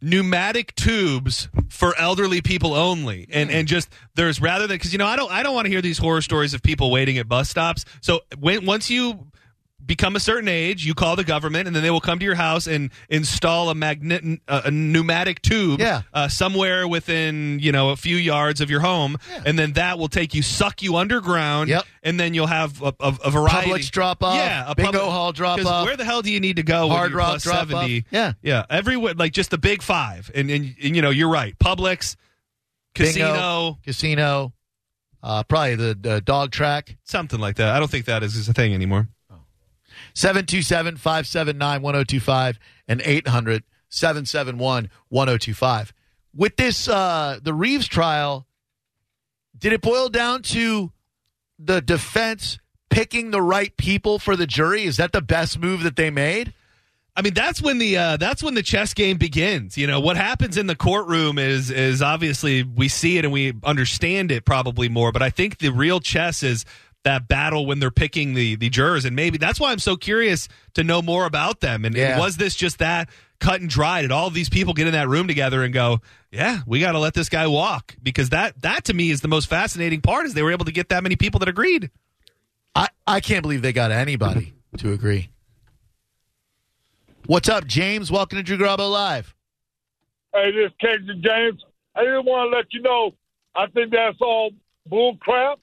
Pneumatic 0.00 0.74
tubes 0.74 1.48
for 1.68 1.96
elderly 1.98 2.40
people 2.40 2.74
only, 2.74 3.26
and 3.30 3.50
and 3.50 3.66
just 3.66 3.88
there's 4.14 4.40
rather 4.40 4.66
than 4.66 4.76
because 4.76 4.92
you 4.92 4.98
know 4.98 5.06
I 5.06 5.16
don't 5.16 5.30
I 5.32 5.42
don't 5.42 5.54
want 5.54 5.66
to 5.66 5.70
hear 5.70 5.82
these 5.82 5.98
horror 5.98 6.22
stories 6.22 6.54
of 6.54 6.62
people 6.62 6.90
waiting 6.90 7.18
at 7.18 7.28
bus 7.28 7.50
stops. 7.50 7.84
So 8.00 8.20
when 8.38 8.64
once 8.64 8.90
you 8.90 9.26
become 9.88 10.14
a 10.14 10.20
certain 10.20 10.46
age, 10.48 10.86
you 10.86 10.94
call 10.94 11.16
the 11.16 11.24
government, 11.24 11.66
and 11.66 11.74
then 11.74 11.82
they 11.82 11.90
will 11.90 12.00
come 12.00 12.20
to 12.20 12.24
your 12.24 12.36
house 12.36 12.68
and 12.68 12.90
install 13.08 13.70
a 13.70 13.74
magnet 13.74 14.22
uh, 14.46 14.62
a 14.66 14.70
pneumatic 14.70 15.42
tube 15.42 15.80
Yeah. 15.80 16.02
uh, 16.14 16.28
somewhere 16.28 16.86
within 16.86 17.58
you 17.60 17.72
know 17.72 17.90
a 17.90 17.96
few 17.96 18.14
yards 18.16 18.60
of 18.60 18.70
your 18.70 18.78
home, 18.80 19.16
and 19.44 19.58
then 19.58 19.72
that 19.72 19.98
will 19.98 20.06
take 20.08 20.32
you 20.34 20.42
suck 20.42 20.80
you 20.82 20.94
underground, 20.96 21.68
Yep. 21.70 21.84
and 22.04 22.20
then 22.20 22.34
you'll 22.34 22.46
have 22.46 22.80
a, 22.80 22.94
a, 23.00 23.16
a 23.24 23.30
variety 23.32 23.70
Publix 23.72 23.90
drop 23.90 24.22
off, 24.22 24.36
yeah, 24.36 24.70
a 24.70 24.76
bingo 24.76 24.92
public- 24.92 25.10
hall 25.10 25.32
drop 25.32 25.64
off. 25.66 25.86
Where 25.86 25.96
the 25.96 26.04
hell 26.04 26.22
do 26.22 26.30
you 26.30 26.38
need 26.38 26.56
to 26.56 26.62
go? 26.62 26.86
when 26.86 26.96
Hard 26.96 27.10
you're 27.10 27.18
rock 27.18 27.30
plus 27.30 27.42
drop 27.42 27.62
off. 27.62 27.68
70? 27.70 28.04
Yeah. 28.12 28.34
yeah. 28.42 28.64
Everywhere, 28.70 29.14
like 29.14 29.32
just 29.32 29.50
the 29.50 29.58
big 29.58 29.82
five, 29.82 30.30
and 30.34 30.48
and, 30.50 30.76
and 30.82 30.94
you 30.94 31.02
know 31.02 31.10
you're 31.10 31.30
right. 31.30 31.58
Publix, 31.58 32.14
casino, 32.94 33.26
Bingo, 33.32 33.78
casino, 33.84 34.52
uh, 35.22 35.42
probably 35.44 35.74
the, 35.76 35.98
the 36.00 36.20
dog 36.20 36.50
track. 36.52 36.96
something 37.04 37.40
like 37.40 37.56
that. 37.56 37.74
I 37.74 37.78
don't 37.78 37.90
think 37.90 38.04
that 38.04 38.22
is, 38.22 38.36
is 38.36 38.48
a 38.48 38.52
thing 38.52 38.74
anymore. 38.74 39.08
727 40.18 40.96
579 40.96 41.80
1025 41.80 42.58
and 42.88 43.00
800 43.04 43.62
771 43.88 44.90
1025. 45.10 45.92
With 46.34 46.56
this, 46.56 46.88
uh, 46.88 47.38
the 47.40 47.54
Reeves 47.54 47.86
trial, 47.86 48.44
did 49.56 49.72
it 49.72 49.80
boil 49.80 50.08
down 50.08 50.42
to 50.42 50.90
the 51.56 51.80
defense 51.80 52.58
picking 52.90 53.30
the 53.30 53.40
right 53.40 53.76
people 53.76 54.18
for 54.18 54.34
the 54.34 54.48
jury? 54.48 54.82
Is 54.82 54.96
that 54.96 55.12
the 55.12 55.22
best 55.22 55.60
move 55.60 55.84
that 55.84 55.94
they 55.94 56.10
made? 56.10 56.52
I 57.14 57.22
mean, 57.22 57.34
that's 57.34 57.62
when 57.62 57.78
the 57.78 57.96
uh, 57.96 58.16
that's 58.16 58.42
when 58.42 58.54
the 58.54 58.62
chess 58.62 58.94
game 58.94 59.18
begins. 59.18 59.78
You 59.78 59.86
know 59.86 59.98
what 60.00 60.16
happens 60.16 60.56
in 60.56 60.66
the 60.66 60.76
courtroom 60.76 61.38
is 61.38 61.70
is 61.70 62.02
obviously 62.02 62.64
we 62.64 62.88
see 62.88 63.18
it 63.18 63.24
and 63.24 63.32
we 63.32 63.54
understand 63.62 64.32
it 64.32 64.44
probably 64.44 64.88
more. 64.88 65.12
But 65.12 65.22
I 65.22 65.30
think 65.30 65.58
the 65.58 65.70
real 65.70 65.98
chess 65.98 66.42
is 66.44 66.64
that 67.08 67.26
battle 67.26 67.64
when 67.64 67.80
they're 67.80 67.90
picking 67.90 68.34
the 68.34 68.54
the 68.56 68.68
jurors, 68.68 69.06
and 69.06 69.16
maybe 69.16 69.38
that's 69.38 69.58
why 69.58 69.72
I'm 69.72 69.78
so 69.78 69.96
curious 69.96 70.46
to 70.74 70.84
know 70.84 71.00
more 71.00 71.24
about 71.24 71.60
them. 71.60 71.86
And, 71.86 71.96
and 71.96 72.20
was 72.20 72.36
this 72.36 72.54
just 72.54 72.80
that 72.80 73.08
cut 73.40 73.62
and 73.62 73.70
dry? 73.70 74.02
Did 74.02 74.12
all 74.12 74.26
of 74.26 74.34
these 74.34 74.50
people 74.50 74.74
get 74.74 74.86
in 74.86 74.92
that 74.92 75.08
room 75.08 75.26
together 75.26 75.64
and 75.64 75.72
go, 75.72 76.02
"Yeah, 76.30 76.60
we 76.66 76.80
got 76.80 76.92
to 76.92 76.98
let 76.98 77.14
this 77.14 77.30
guy 77.30 77.46
walk"? 77.46 77.96
Because 78.02 78.28
that 78.28 78.60
that 78.60 78.84
to 78.84 78.94
me 78.94 79.10
is 79.10 79.22
the 79.22 79.28
most 79.28 79.48
fascinating 79.48 80.02
part 80.02 80.26
is 80.26 80.34
they 80.34 80.42
were 80.42 80.52
able 80.52 80.66
to 80.66 80.72
get 80.72 80.90
that 80.90 81.02
many 81.02 81.16
people 81.16 81.40
that 81.40 81.48
agreed. 81.48 81.90
I, 82.74 82.88
I 83.06 83.20
can't 83.20 83.42
believe 83.42 83.62
they 83.62 83.72
got 83.72 83.90
anybody 83.90 84.52
to 84.76 84.92
agree. 84.92 85.30
What's 87.26 87.48
up, 87.48 87.66
James? 87.66 88.10
Welcome 88.10 88.36
to 88.36 88.42
Drew 88.42 88.58
Garabo 88.58 88.90
Live. 88.90 89.34
Hey, 90.34 90.52
this 90.52 90.70
is 90.70 90.76
Casey 90.78 91.20
James. 91.22 91.64
I 91.96 92.04
just 92.04 92.26
want 92.26 92.52
to 92.52 92.56
let 92.56 92.66
you 92.72 92.82
know, 92.82 93.14
I 93.56 93.66
think 93.68 93.92
that's 93.92 94.18
all 94.20 94.50
bull 94.86 95.16
crap. 95.20 95.58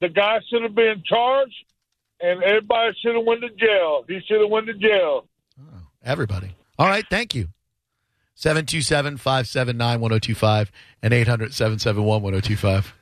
The 0.00 0.08
guy 0.08 0.38
should 0.48 0.62
have 0.62 0.74
been 0.74 1.02
charged, 1.04 1.54
and 2.20 2.42
everybody 2.42 2.96
should 3.00 3.14
have 3.14 3.24
went 3.24 3.42
to 3.42 3.50
jail. 3.50 4.04
He 4.08 4.20
should 4.26 4.40
have 4.40 4.50
went 4.50 4.66
to 4.66 4.74
jail. 4.74 5.26
Everybody. 6.02 6.54
All 6.78 6.86
right, 6.86 7.04
thank 7.10 7.34
you. 7.34 7.48
727 8.34 9.18
579 9.18 10.00
1025 10.00 10.72
and 11.02 11.12
800 11.12 11.52
771 11.52 12.22
1025. 12.22 12.94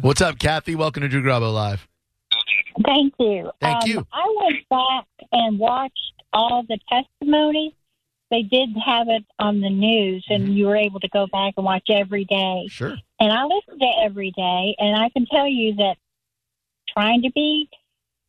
What's 0.02 0.20
up, 0.20 0.38
Kathy? 0.38 0.74
Welcome 0.74 1.00
to 1.02 1.08
Drew 1.08 1.22
Garabo 1.22 1.52
Live. 1.54 1.88
Thank 2.84 3.14
you. 3.18 3.50
Thank 3.60 3.82
Um, 3.84 3.88
you. 3.90 4.06
I 4.12 4.34
went 4.42 4.68
back 4.68 5.06
and 5.32 5.58
watched 5.58 6.12
all 6.34 6.64
the 6.68 6.78
testimony. 6.90 7.74
They 8.30 8.42
did 8.42 8.70
have 8.84 9.08
it 9.08 9.24
on 9.38 9.60
the 9.60 9.70
news, 9.70 10.24
and 10.28 10.54
you 10.56 10.66
were 10.66 10.76
able 10.76 11.00
to 11.00 11.08
go 11.08 11.26
back 11.26 11.54
and 11.56 11.66
watch 11.66 11.88
every 11.90 12.24
day. 12.24 12.68
Sure. 12.70 12.96
And 13.18 13.32
I 13.32 13.44
listened 13.44 13.80
to 13.80 13.90
every 14.04 14.30
day, 14.36 14.76
and 14.78 14.96
I 14.96 15.08
can 15.10 15.26
tell 15.26 15.48
you 15.48 15.74
that 15.76 15.96
trying 16.96 17.22
to 17.22 17.30
be 17.32 17.68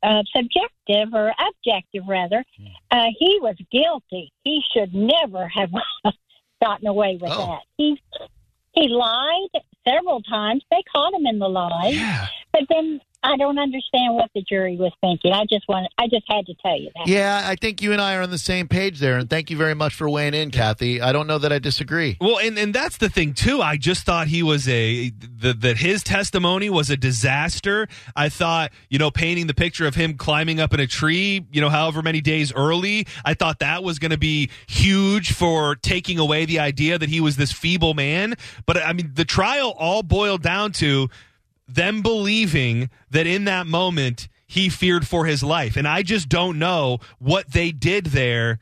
uh, 0.04 0.24
subjective 0.36 1.14
or 1.14 1.32
objective, 1.50 2.04
rather, 2.08 2.44
uh, 2.90 3.08
he 3.20 3.40
was 3.42 3.56
guilty. 3.72 4.32
He 4.44 4.62
should 4.74 4.96
never 4.96 5.48
have 5.48 5.70
gotten 6.64 6.88
away 6.88 7.18
with 7.22 7.32
Oh. 7.32 7.46
that. 7.48 7.62
He 7.78 8.02
he 8.74 8.88
lied 8.88 9.50
several 9.88 10.22
times. 10.24 10.64
They 10.72 10.82
caught 10.92 11.14
him 11.14 11.26
in 11.28 11.38
the 11.40 11.48
lie, 11.50 11.92
Yeah. 11.94 12.28
but 12.54 12.64
then 12.70 13.02
I 13.24 13.38
don't 13.38 13.60
understand 13.60 14.16
what 14.16 14.32
the 14.34 14.42
jury 14.42 14.78
was 14.78 14.92
thinking. 15.00 15.32
I 15.32 15.46
just 15.46 15.68
want 15.68 15.88
I 15.98 16.08
just 16.08 16.24
had 16.28 16.46
to 16.48 16.56
tell 16.56 16.80
you 16.80 16.90
that. 16.96 17.08
Yeah, 17.08 17.44
I 17.46 17.56
think 17.56 17.82
you 17.82 17.92
and 17.92 18.02
I 18.02 18.16
are 18.16 18.22
on 18.24 18.32
the 18.32 18.40
same 18.40 18.68
page 18.68 19.00
there, 19.00 19.18
and 19.18 19.30
thank 19.30 19.52
you 19.52 19.58
very 19.58 19.76
much 19.76 19.94
for 19.94 20.10
weighing 20.10 20.34
in, 20.34 20.50
Kathy. 20.50 21.02
I 21.02 21.12
don't 21.12 21.28
know 21.28 21.38
that 21.38 21.54
I 21.54 21.60
disagree. 21.60 22.18
Well, 22.20 22.40
and, 22.40 22.58
and 22.58 22.74
that's 22.74 22.98
the 22.98 23.10
thing 23.10 23.34
too. 23.34 23.62
I 23.62 23.78
just 23.78 24.06
thought 24.06 24.28
he 24.28 24.42
was 24.42 24.68
a 24.68 25.12
the, 25.12 25.54
that 25.54 25.78
his 25.78 26.02
testimony 26.02 26.70
was 26.70 26.90
a 26.90 26.98
disaster. 26.98 27.88
I 28.16 28.30
thought 28.30 28.72
you 28.90 28.98
know 28.98 29.12
painting 29.12 29.46
the 29.46 29.54
picture 29.54 29.86
of 29.86 29.94
him 29.94 30.16
climbing 30.16 30.60
up 30.60 30.74
in 30.74 30.80
a 30.80 30.88
tree, 30.88 31.46
you 31.52 31.62
know, 31.62 31.70
however 31.70 32.02
many 32.02 32.22
days 32.22 32.52
early. 32.54 33.06
I 33.24 33.36
thought 33.36 33.60
that 33.60 33.84
was 33.84 34.00
going 34.00 34.12
to 34.12 34.18
be 34.18 34.50
huge 34.68 35.34
for 35.34 35.76
taking 35.76 36.18
away 36.18 36.46
the 36.46 36.60
idea 36.60 36.98
that 36.98 37.10
he 37.10 37.22
was 37.22 37.38
this 37.38 37.52
feeble 37.52 37.94
man. 37.94 38.36
But 38.66 38.78
I 38.78 38.94
mean, 38.94 39.12
the 39.14 39.26
trial 39.26 39.76
all 39.78 40.02
boiled 40.02 40.42
down 40.42 40.72
to 40.74 41.10
them 41.76 42.02
believing 42.02 42.90
that 43.10 43.28
in 43.28 43.46
that 43.46 43.68
moment 43.68 44.28
he 44.48 44.70
feared 44.70 45.08
for 45.08 45.26
his 45.26 45.42
life, 45.44 45.76
and 45.78 45.88
I 45.88 46.04
just 46.04 46.28
don't 46.30 46.60
know 46.60 47.00
what 47.20 47.52
they 47.52 47.72
did 47.72 48.08
there 48.08 48.60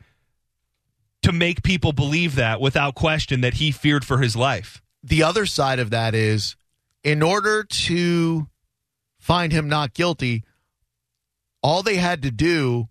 to 1.22 1.32
make 1.32 1.62
people 1.62 1.92
believe 1.92 2.36
that 2.36 2.60
without 2.60 2.94
question 2.94 3.40
that 3.42 3.54
he 3.54 3.70
feared 3.72 4.04
for 4.04 4.18
his 4.18 4.34
life. 4.36 4.80
The 5.02 5.22
other 5.22 5.46
side 5.46 5.78
of 5.78 5.90
that 5.90 6.14
is 6.14 6.56
in 7.04 7.22
order 7.22 7.64
to 7.64 8.46
find 9.18 9.52
him 9.52 9.68
not 9.68 9.92
guilty, 9.94 10.44
all 11.62 11.82
they 11.82 11.96
had 11.96 12.22
to 12.22 12.30
do 12.30 12.88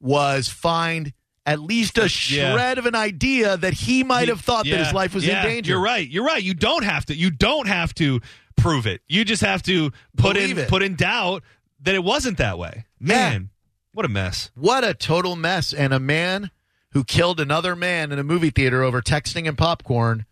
was 0.00 0.48
find 0.48 1.12
at 1.46 1.60
least 1.60 1.98
a 1.98 2.02
Yeah. 2.02 2.08
shred 2.08 2.78
of 2.78 2.86
an 2.86 2.94
idea 2.94 3.56
that 3.56 3.74
he 3.74 4.02
might 4.04 4.28
have 4.28 4.40
thought 4.40 4.64
that 4.66 4.78
his 4.84 4.92
life 4.92 5.14
was 5.14 5.26
Yeah, 5.26 5.42
in 5.42 5.48
danger. 5.48 5.72
You're 5.72 5.80
right. 5.80 6.08
You're 6.08 6.24
right. 6.24 6.42
You 6.42 6.54
don't 6.54 6.84
have 6.84 7.06
to. 7.06 7.14
You 7.14 7.30
don't 7.30 7.66
have 7.68 7.94
to 7.96 8.20
prove 8.56 8.86
it. 8.86 9.02
You 9.08 9.24
just 9.24 9.42
have 9.42 9.62
to 9.64 9.90
put 10.16 10.34
Believe 10.34 10.58
in 10.58 10.64
it. 10.64 10.68
put 10.68 10.82
in 10.82 10.94
doubt 10.96 11.42
that 11.80 11.94
it 11.94 12.02
wasn't 12.04 12.38
that 12.38 12.58
way. 12.58 12.84
Man, 12.98 13.50
what 13.92 14.04
a 14.04 14.08
mess. 14.08 14.50
What 14.54 14.84
a 14.84 14.94
total 14.94 15.36
mess. 15.36 15.72
And 15.72 15.92
a 15.92 16.00
man 16.00 16.50
who 16.92 17.04
killed 17.04 17.40
another 17.40 17.74
man 17.76 18.12
in 18.12 18.18
a 18.18 18.24
movie 18.24 18.50
theater 18.50 18.82
over 18.82 19.02
texting 19.02 19.48
and 19.48 19.58
popcorn 19.58 20.24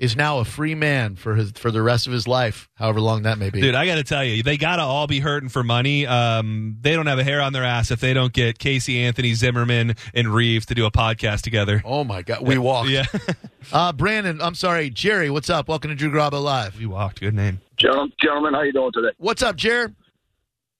is 0.00 0.16
now 0.16 0.38
a 0.38 0.44
free 0.46 0.74
man 0.74 1.14
for 1.14 1.34
his 1.34 1.52
for 1.52 1.70
the 1.70 1.82
rest 1.82 2.06
of 2.06 2.12
his 2.14 2.26
life, 2.26 2.70
however 2.74 3.00
long 3.02 3.22
that 3.24 3.36
may 3.36 3.50
be. 3.50 3.60
Dude, 3.60 3.74
I 3.74 3.84
got 3.84 3.96
to 3.96 4.02
tell 4.02 4.24
you, 4.24 4.42
they 4.42 4.56
got 4.56 4.76
to 4.76 4.82
all 4.82 5.06
be 5.06 5.20
hurting 5.20 5.50
for 5.50 5.62
money. 5.62 6.06
Um, 6.06 6.78
they 6.80 6.94
don't 6.96 7.06
have 7.06 7.18
a 7.18 7.24
hair 7.24 7.42
on 7.42 7.52
their 7.52 7.64
ass 7.64 7.90
if 7.90 8.00
they 8.00 8.14
don't 8.14 8.32
get 8.32 8.58
Casey 8.58 8.98
Anthony 9.00 9.34
Zimmerman 9.34 9.94
and 10.14 10.28
Reeves 10.34 10.64
to 10.66 10.74
do 10.74 10.86
a 10.86 10.90
podcast 10.90 11.42
together. 11.42 11.82
Oh 11.84 12.02
my 12.02 12.22
God, 12.22 12.40
we 12.40 12.56
walked. 12.56 12.88
Yeah, 12.88 13.04
Uh, 13.72 13.92
Brandon, 13.92 14.40
I'm 14.40 14.54
sorry, 14.54 14.88
Jerry. 14.88 15.28
What's 15.28 15.50
up? 15.50 15.68
Welcome 15.68 15.90
to 15.90 15.94
Drew 15.94 16.10
Garabo 16.10 16.42
Live. 16.42 16.78
we 16.78 16.86
walked. 16.86 17.20
Good 17.20 17.34
name. 17.34 17.60
Gentlemen, 17.76 18.10
gentlemen, 18.20 18.54
how 18.54 18.62
you 18.62 18.72
doing 18.72 18.90
today? 18.92 19.10
What's 19.18 19.42
up, 19.42 19.56
Jerry? 19.56 19.88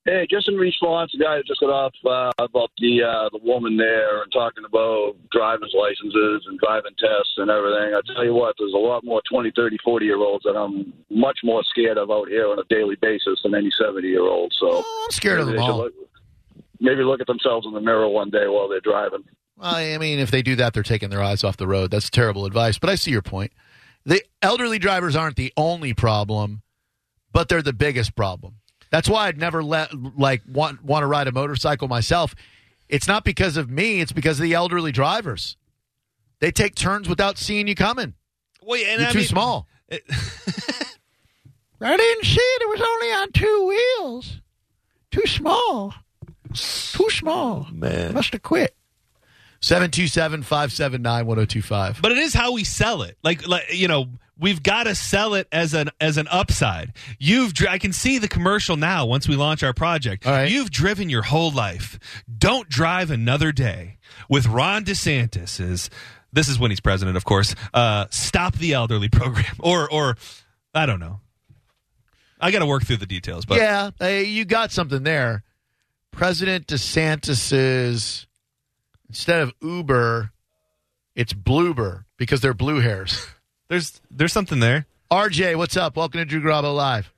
Hey, 0.06 0.26
just 0.30 0.48
in 0.48 0.56
response, 0.56 1.12
the 1.12 1.22
guy 1.22 1.36
that 1.36 1.46
just 1.46 1.60
got 1.60 1.68
off 1.68 1.92
uh, 2.06 2.32
about 2.42 2.70
the 2.78 3.02
uh, 3.02 3.28
the 3.32 3.40
woman 3.44 3.76
there 3.76 4.22
and 4.22 4.32
talking 4.32 4.64
about 4.64 5.14
driver's 5.30 5.74
licenses 5.76 6.46
and 6.48 6.58
driving 6.58 6.92
tests 6.98 7.34
and 7.36 7.50
everything. 7.50 7.92
I 7.94 8.00
tell 8.14 8.24
you 8.24 8.32
what, 8.32 8.54
there's 8.58 8.72
a 8.72 8.78
lot 8.78 9.04
more 9.04 9.20
20, 9.30 9.52
30, 9.54 9.76
40 9.84 10.06
year 10.06 10.16
olds 10.16 10.44
that 10.44 10.56
I'm 10.56 10.94
much 11.10 11.40
more 11.44 11.62
scared 11.64 11.98
of 11.98 12.10
out 12.10 12.28
here 12.28 12.48
on 12.48 12.58
a 12.58 12.64
daily 12.70 12.96
basis 13.02 13.40
than 13.42 13.54
any 13.54 13.70
70 13.78 14.08
year 14.08 14.22
old. 14.22 14.54
So 14.58 14.68
Oh, 14.84 15.04
I'm 15.06 15.12
scared 15.12 15.40
of 15.40 15.48
them 15.48 15.58
all. 15.58 15.76
Look, 15.78 15.92
maybe 16.80 17.02
look 17.02 17.20
at 17.20 17.26
themselves 17.26 17.66
in 17.66 17.74
the 17.74 17.80
mirror 17.80 18.08
one 18.08 18.30
day 18.30 18.46
while 18.48 18.68
they're 18.70 18.80
driving. 18.80 19.24
Well, 19.58 19.74
I 19.74 19.98
mean, 19.98 20.18
if 20.18 20.30
they 20.30 20.40
do 20.40 20.56
that, 20.56 20.72
they're 20.72 20.82
taking 20.82 21.10
their 21.10 21.22
eyes 21.22 21.44
off 21.44 21.58
the 21.58 21.66
road. 21.68 21.90
That's 21.90 22.08
terrible 22.08 22.46
advice. 22.46 22.78
But 22.78 22.88
I 22.88 22.94
see 22.94 23.10
your 23.10 23.20
point. 23.20 23.52
The 24.06 24.22
elderly 24.40 24.78
drivers 24.78 25.14
aren't 25.14 25.36
the 25.36 25.52
only 25.58 25.92
problem, 25.92 26.62
but 27.34 27.50
they're 27.50 27.60
the 27.60 27.74
biggest 27.74 28.16
problem. 28.16 28.54
That's 28.90 29.08
why 29.08 29.28
I'd 29.28 29.38
never 29.38 29.62
let 29.62 29.90
like 30.18 30.42
want 30.46 30.84
want 30.84 31.02
to 31.02 31.06
ride 31.06 31.28
a 31.28 31.32
motorcycle 31.32 31.88
myself. 31.88 32.34
It's 32.88 33.06
not 33.06 33.24
because 33.24 33.56
of 33.56 33.70
me. 33.70 34.00
It's 34.00 34.12
because 34.12 34.38
of 34.40 34.42
the 34.42 34.54
elderly 34.54 34.90
drivers. 34.92 35.56
They 36.40 36.50
take 36.50 36.74
turns 36.74 37.08
without 37.08 37.38
seeing 37.38 37.68
you 37.68 37.74
coming. 37.74 38.14
Well, 38.62 38.80
and 38.84 39.00
You're 39.00 39.08
I 39.10 39.12
too 39.12 39.18
mean- 39.18 39.26
small. 39.28 39.66
I 41.82 41.96
didn't 41.96 42.24
see 42.24 42.40
it. 42.40 42.62
It 42.62 42.68
was 42.68 42.80
only 42.80 43.12
on 43.12 43.32
two 43.32 43.66
wheels. 43.68 44.40
Too 45.10 45.26
small. 45.26 45.94
Too 46.52 47.10
small. 47.10 47.66
Oh, 47.68 47.72
man. 47.72 48.14
Must 48.14 48.32
have 48.32 48.42
quit. 48.42 48.74
727 49.60 50.42
579 50.42 51.26
1025. 51.26 52.00
But 52.02 52.12
it 52.12 52.18
is 52.18 52.34
how 52.34 52.52
we 52.52 52.64
sell 52.64 53.02
it. 53.02 53.16
Like, 53.22 53.46
like 53.46 53.72
you 53.72 53.88
know, 53.88 54.08
we've 54.40 54.62
got 54.62 54.84
to 54.84 54.94
sell 54.94 55.34
it 55.34 55.46
as 55.52 55.74
an 55.74 55.90
as 56.00 56.16
an 56.16 56.26
upside. 56.28 56.92
You've 57.18 57.52
dri- 57.54 57.68
I 57.68 57.78
can 57.78 57.92
see 57.92 58.18
the 58.18 58.28
commercial 58.28 58.76
now 58.76 59.06
once 59.06 59.28
we 59.28 59.36
launch 59.36 59.62
our 59.62 59.74
project. 59.74 60.24
Right. 60.24 60.50
You've 60.50 60.70
driven 60.70 61.08
your 61.10 61.22
whole 61.22 61.50
life. 61.52 61.98
Don't 62.38 62.68
drive 62.68 63.10
another 63.10 63.52
day. 63.52 63.98
With 64.28 64.46
Ron 64.46 64.84
DeSantis 64.84 65.60
is 65.60 65.90
this 66.32 66.48
is 66.48 66.58
when 66.58 66.70
he's 66.70 66.80
president, 66.80 67.16
of 67.16 67.24
course. 67.24 67.54
Uh, 67.74 68.06
stop 68.10 68.54
the 68.56 68.72
elderly 68.72 69.08
program, 69.08 69.44
or 69.60 69.90
or 69.90 70.16
I 70.74 70.86
don't 70.86 71.00
know. 71.00 71.20
I 72.40 72.50
got 72.50 72.60
to 72.60 72.66
work 72.66 72.84
through 72.84 72.96
the 72.96 73.06
details, 73.06 73.44
but 73.44 73.58
yeah, 73.58 73.90
uh, 74.00 74.06
you 74.06 74.46
got 74.46 74.72
something 74.72 75.02
there. 75.02 75.44
President 76.10 76.66
DeSantis's 76.66 78.26
instead 79.08 79.42
of 79.42 79.52
Uber, 79.60 80.32
it's 81.14 81.32
Blueber 81.34 82.06
because 82.16 82.40
they're 82.40 82.54
blue 82.54 82.80
hairs. 82.80 83.26
there's 83.70 84.00
there's 84.10 84.32
something 84.34 84.60
there. 84.60 84.86
RJ, 85.10 85.56
what's 85.56 85.76
up? 85.76 85.96
Welcome 85.96 86.18
to 86.18 86.24
Drew 86.26 86.42
Garabo 86.42 86.74
Live. 86.76 87.10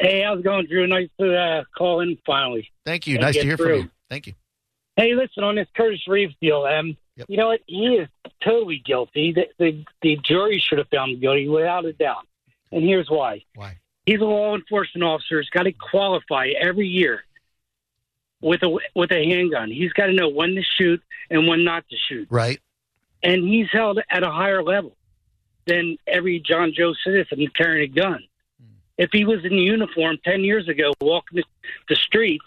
Hey, 0.00 0.22
how's 0.22 0.40
it 0.40 0.42
going, 0.42 0.66
Drew? 0.66 0.86
Nice 0.86 1.08
to 1.20 1.34
uh, 1.36 1.64
call 1.76 2.00
in 2.00 2.18
finally. 2.26 2.70
Thank 2.84 3.06
you. 3.06 3.18
Nice 3.18 3.34
to 3.34 3.40
get 3.40 3.46
hear 3.46 3.56
from 3.56 3.68
you. 3.68 3.90
Thank 4.10 4.26
you. 4.26 4.34
Hey, 4.96 5.14
listen, 5.14 5.44
on 5.44 5.54
this 5.54 5.68
Curtis 5.76 6.00
Reeves 6.08 6.34
deal, 6.40 6.64
um, 6.64 6.96
Yep. 7.16 7.26
you 7.30 7.36
know 7.38 7.48
what? 7.48 7.60
He 7.66 7.86
is 7.86 8.08
totally 8.44 8.82
guilty. 8.84 9.32
The, 9.32 9.46
the, 9.58 9.84
the 10.02 10.18
jury 10.22 10.58
should 10.58 10.76
have 10.78 10.88
found 10.88 11.12
him 11.12 11.20
guilty 11.20 11.48
without 11.48 11.86
a 11.86 11.94
doubt. 11.94 12.26
And 12.70 12.82
here's 12.82 13.08
why. 13.08 13.44
Why? 13.54 13.78
He's 14.04 14.20
a 14.20 14.24
law 14.24 14.54
enforcement 14.54 15.02
officer. 15.02 15.40
He's 15.40 15.48
got 15.48 15.62
to 15.62 15.72
qualify 15.72 16.48
every 16.60 16.88
year 16.88 17.24
with 18.42 18.62
a 18.62 18.78
with 18.94 19.10
a 19.12 19.24
handgun. 19.24 19.70
He's 19.70 19.92
got 19.94 20.06
to 20.06 20.12
know 20.12 20.28
when 20.28 20.54
to 20.56 20.62
shoot 20.62 21.02
and 21.30 21.48
when 21.48 21.64
not 21.64 21.88
to 21.88 21.96
shoot. 22.08 22.28
Right. 22.30 22.60
And 23.22 23.48
he's 23.48 23.68
held 23.72 23.98
at 24.10 24.22
a 24.22 24.30
higher 24.30 24.62
level 24.62 24.96
than 25.66 25.96
every 26.06 26.40
John 26.40 26.72
Joe 26.74 26.94
citizen 27.04 27.46
carrying 27.56 27.90
a 27.90 27.94
gun. 27.94 28.24
If 28.98 29.10
he 29.12 29.24
was 29.24 29.44
in 29.44 29.52
uniform 29.52 30.18
10 30.24 30.42
years 30.42 30.68
ago, 30.68 30.94
walking 31.00 31.42
the- 31.88 31.96
streets 31.96 32.44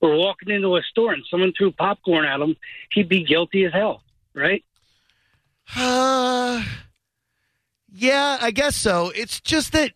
or 0.00 0.16
walking 0.16 0.50
into 0.50 0.76
a 0.76 0.82
store 0.82 1.12
and 1.12 1.22
someone 1.30 1.52
threw 1.56 1.70
popcorn 1.70 2.24
at 2.24 2.40
him, 2.40 2.56
he'd 2.90 3.08
be 3.08 3.24
guilty 3.24 3.64
as 3.64 3.72
hell, 3.72 4.02
right? 4.34 4.64
Uh, 5.76 6.64
yeah, 7.92 8.38
I 8.40 8.50
guess 8.50 8.74
so. 8.74 9.12
It's 9.14 9.40
just 9.40 9.72
that 9.72 9.92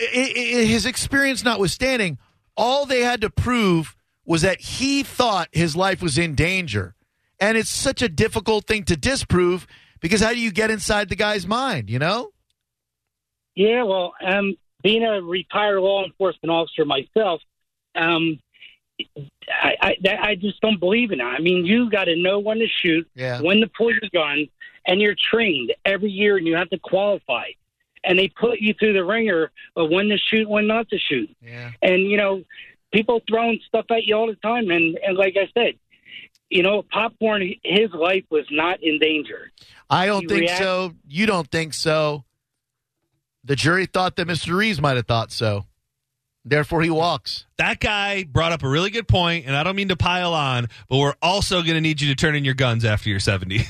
i 0.00 0.32
i 0.36 0.64
his 0.64 0.86
experience 0.86 1.44
notwithstanding, 1.44 2.18
all 2.56 2.86
they 2.86 3.00
had 3.00 3.20
to 3.22 3.30
prove 3.30 3.96
was 4.24 4.42
that 4.42 4.60
he 4.60 5.02
thought 5.02 5.48
his 5.52 5.74
life 5.74 6.00
was 6.00 6.16
in 6.16 6.34
danger. 6.34 6.94
And 7.40 7.56
it's 7.56 7.70
such 7.70 8.02
a 8.02 8.08
difficult 8.08 8.66
thing 8.66 8.84
to 8.84 8.96
disprove 8.96 9.66
because 10.00 10.20
how 10.20 10.30
do 10.32 10.40
you 10.40 10.50
get 10.52 10.70
inside 10.70 11.08
the 11.08 11.16
guy's 11.16 11.46
mind, 11.46 11.90
you 11.90 11.98
know? 11.98 12.30
Yeah, 13.54 13.82
well, 13.82 14.14
um, 14.24 14.56
being 14.82 15.02
a 15.04 15.20
retired 15.22 15.80
law 15.80 16.04
enforcement 16.04 16.50
officer 16.50 16.84
myself, 16.84 17.42
um, 17.94 18.38
I, 19.48 19.74
I, 19.80 19.96
I 20.22 20.34
just 20.34 20.60
don't 20.60 20.78
believe 20.80 21.10
in 21.10 21.20
it. 21.20 21.24
I 21.24 21.38
mean, 21.40 21.64
you 21.64 21.90
got 21.90 22.04
to 22.04 22.16
know 22.16 22.38
when 22.38 22.58
to 22.58 22.66
shoot, 22.82 23.08
Yeah. 23.14 23.40
when 23.40 23.58
to 23.60 23.66
pull 23.66 23.90
your 23.90 24.00
gun, 24.12 24.46
and 24.86 25.00
you're 25.00 25.16
trained 25.30 25.72
every 25.84 26.10
year, 26.10 26.36
and 26.36 26.46
you 26.46 26.56
have 26.56 26.70
to 26.70 26.78
qualify. 26.78 27.46
And 28.04 28.18
they 28.18 28.28
put 28.28 28.60
you 28.60 28.72
through 28.74 28.94
the 28.94 29.04
ringer 29.04 29.50
of 29.76 29.90
when 29.90 30.08
to 30.08 30.16
shoot, 30.18 30.48
when 30.48 30.66
not 30.66 30.88
to 30.88 30.98
shoot. 30.98 31.28
Yeah. 31.42 31.72
And 31.82 32.02
you 32.02 32.16
know, 32.16 32.44
people 32.92 33.20
throwing 33.28 33.60
stuff 33.68 33.84
at 33.90 34.04
you 34.04 34.14
all 34.16 34.26
the 34.26 34.36
time. 34.36 34.70
And 34.70 34.98
and 35.06 35.18
like 35.18 35.36
I 35.36 35.50
said, 35.52 35.74
you 36.50 36.62
know, 36.62 36.82
popcorn. 36.90 37.42
His 37.64 37.90
life 37.92 38.24
was 38.30 38.44
not 38.50 38.82
in 38.82 38.98
danger. 38.98 39.50
I 39.88 40.06
don't 40.06 40.22
He 40.22 40.28
think 40.28 40.40
react- 40.42 40.58
so. 40.62 40.94
You 41.08 41.26
don't 41.26 41.50
think 41.50 41.72
so. 41.74 42.24
The 43.44 43.56
jury 43.56 43.86
thought 43.86 44.16
that 44.16 44.28
Mr. 44.28 44.54
Reeves 44.56 44.80
might 44.80 44.96
have 44.96 45.06
thought 45.06 45.32
so. 45.32 45.64
Therefore, 46.44 46.82
he 46.82 46.90
walks. 46.90 47.46
That 47.58 47.80
guy 47.80 48.24
brought 48.24 48.52
up 48.52 48.62
a 48.62 48.68
really 48.68 48.90
good 48.90 49.06
point, 49.08 49.46
and 49.46 49.54
I 49.56 49.62
don't 49.62 49.76
mean 49.76 49.88
to 49.88 49.96
pile 49.96 50.32
on, 50.34 50.68
but 50.88 50.98
we're 50.98 51.14
also 51.22 51.62
going 51.62 51.74
to 51.74 51.80
need 51.80 52.00
you 52.00 52.08
to 52.08 52.14
turn 52.14 52.34
in 52.34 52.44
your 52.44 52.54
guns 52.54 52.84
after 52.84 53.10
you're 53.10 53.20
70. 53.20 53.60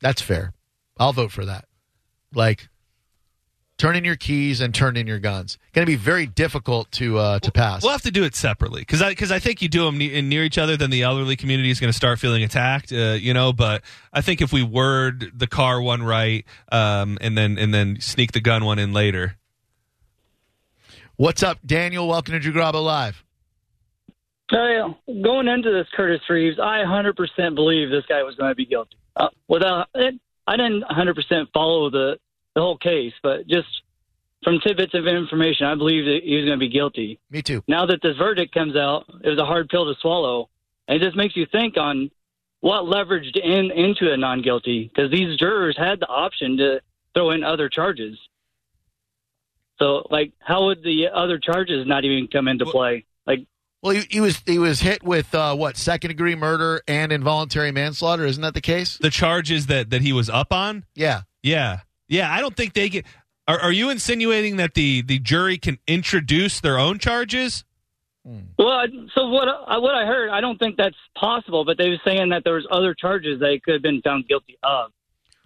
That's 0.00 0.20
fair. 0.20 0.52
I'll 0.98 1.12
vote 1.12 1.30
for 1.32 1.44
that. 1.44 1.66
Like, 2.34 2.68
turn 3.78 3.96
in 3.96 4.04
your 4.04 4.16
keys 4.16 4.60
and 4.60 4.74
turn 4.74 4.96
in 4.96 5.06
your 5.06 5.18
guns. 5.18 5.58
Going 5.72 5.84
to 5.86 5.90
be 5.90 5.96
very 5.96 6.26
difficult 6.26 6.90
to 6.92 7.18
uh, 7.18 7.38
to 7.40 7.52
pass. 7.52 7.82
We'll 7.82 7.92
have 7.92 8.02
to 8.02 8.10
do 8.10 8.24
it 8.24 8.34
separately 8.34 8.82
because 8.82 9.02
I 9.02 9.10
because 9.10 9.32
I 9.32 9.38
think 9.38 9.62
you 9.62 9.68
do 9.68 9.84
them 9.84 9.98
ne- 9.98 10.20
near 10.22 10.44
each 10.44 10.58
other, 10.58 10.76
then 10.76 10.90
the 10.90 11.02
elderly 11.02 11.36
community 11.36 11.70
is 11.70 11.80
going 11.80 11.92
to 11.92 11.96
start 11.96 12.18
feeling 12.18 12.42
attacked. 12.42 12.92
Uh, 12.92 13.16
you 13.18 13.34
know, 13.34 13.52
but 13.52 13.82
I 14.12 14.20
think 14.20 14.40
if 14.40 14.52
we 14.52 14.62
word 14.62 15.32
the 15.34 15.46
car 15.46 15.80
one 15.80 16.02
right, 16.02 16.44
um, 16.70 17.18
and 17.20 17.36
then 17.36 17.58
and 17.58 17.72
then 17.72 18.00
sneak 18.00 18.32
the 18.32 18.40
gun 18.40 18.64
one 18.64 18.78
in 18.78 18.92
later. 18.92 19.36
What's 21.16 21.44
up, 21.44 21.58
Daniel? 21.64 22.08
Welcome 22.08 22.32
to 22.32 22.40
Drew 22.40 22.52
Garabo 22.52 22.82
Live. 22.84 23.22
Hey, 24.50 24.80
going 25.22 25.46
into 25.46 25.70
this 25.70 25.86
Curtis 25.96 26.20
Reeves, 26.28 26.58
I 26.58 26.82
100% 26.84 27.54
believe 27.54 27.90
this 27.90 28.04
guy 28.08 28.22
was 28.24 28.34
going 28.34 28.50
to 28.50 28.54
be 28.54 28.66
guilty. 28.66 28.96
Uh, 29.16 29.28
without, 29.48 29.88
it, 29.94 30.16
I 30.46 30.56
didn't 30.56 30.82
100% 30.82 31.46
follow 31.54 31.88
the 31.88 32.18
the 32.54 32.60
whole 32.60 32.78
case, 32.78 33.12
but 33.22 33.46
just 33.46 33.68
from 34.42 34.60
tidbits 34.60 34.94
of 34.94 35.06
information, 35.06 35.66
I 35.66 35.74
believe 35.74 36.04
that 36.04 36.20
he 36.22 36.36
was 36.36 36.44
going 36.44 36.58
to 36.58 36.64
be 36.64 36.68
guilty. 36.68 37.18
Me 37.30 37.42
too. 37.42 37.62
Now 37.66 37.86
that 37.86 38.00
this 38.02 38.16
verdict 38.16 38.52
comes 38.54 38.76
out, 38.76 39.04
it 39.22 39.28
was 39.28 39.38
a 39.38 39.44
hard 39.44 39.68
pill 39.68 39.92
to 39.92 39.98
swallow, 40.00 40.48
and 40.86 41.00
it 41.00 41.04
just 41.04 41.16
makes 41.16 41.36
you 41.36 41.46
think 41.50 41.76
on 41.76 42.10
what 42.60 42.84
leveraged 42.84 43.36
in 43.36 43.70
into 43.70 44.12
a 44.12 44.16
non 44.16 44.42
guilty 44.42 44.90
because 44.94 45.10
these 45.10 45.36
jurors 45.38 45.76
had 45.76 46.00
the 46.00 46.06
option 46.06 46.56
to 46.58 46.80
throw 47.14 47.30
in 47.30 47.42
other 47.44 47.68
charges. 47.68 48.18
So, 49.78 50.06
like, 50.10 50.32
how 50.38 50.66
would 50.66 50.82
the 50.82 51.08
other 51.12 51.38
charges 51.38 51.86
not 51.86 52.04
even 52.04 52.28
come 52.28 52.46
into 52.46 52.64
play? 52.64 53.06
Like, 53.26 53.40
Well, 53.82 53.94
he, 53.94 54.02
he 54.08 54.20
was 54.20 54.40
he 54.46 54.58
was 54.58 54.80
hit 54.80 55.02
with 55.02 55.34
uh, 55.34 55.56
what 55.56 55.76
second 55.76 56.08
degree 56.08 56.36
murder 56.36 56.80
and 56.86 57.10
involuntary 57.10 57.72
manslaughter. 57.72 58.24
Isn't 58.24 58.42
that 58.42 58.54
the 58.54 58.60
case? 58.60 58.98
The 58.98 59.10
charges 59.10 59.66
that 59.66 59.90
that 59.90 60.02
he 60.02 60.12
was 60.12 60.30
up 60.30 60.52
on. 60.52 60.84
Yeah. 60.94 61.22
Yeah, 61.42 61.80
yeah. 62.08 62.32
I 62.32 62.40
don't 62.40 62.56
think 62.56 62.74
they 62.74 62.88
get. 62.88 63.04
Are, 63.46 63.58
are 63.60 63.72
you 63.72 63.90
insinuating 63.90 64.56
that 64.56 64.74
the 64.74 65.02
the 65.02 65.18
jury 65.18 65.58
can 65.58 65.78
introduce 65.86 66.60
their 66.60 66.78
own 66.78 66.98
charges? 66.98 67.64
Well, 68.58 68.86
so 69.14 69.28
what? 69.28 69.48
I 69.48 69.76
what 69.78 69.94
I 69.94 70.06
heard, 70.06 70.30
I 70.30 70.40
don't 70.40 70.58
think 70.58 70.76
that's 70.78 70.96
possible. 71.18 71.64
But 71.64 71.76
they 71.76 71.90
were 71.90 72.00
saying 72.06 72.30
that 72.30 72.42
there 72.44 72.54
was 72.54 72.66
other 72.70 72.94
charges 72.94 73.38
they 73.40 73.58
could 73.58 73.74
have 73.74 73.82
been 73.82 74.00
found 74.00 74.26
guilty 74.26 74.56
of, 74.62 74.92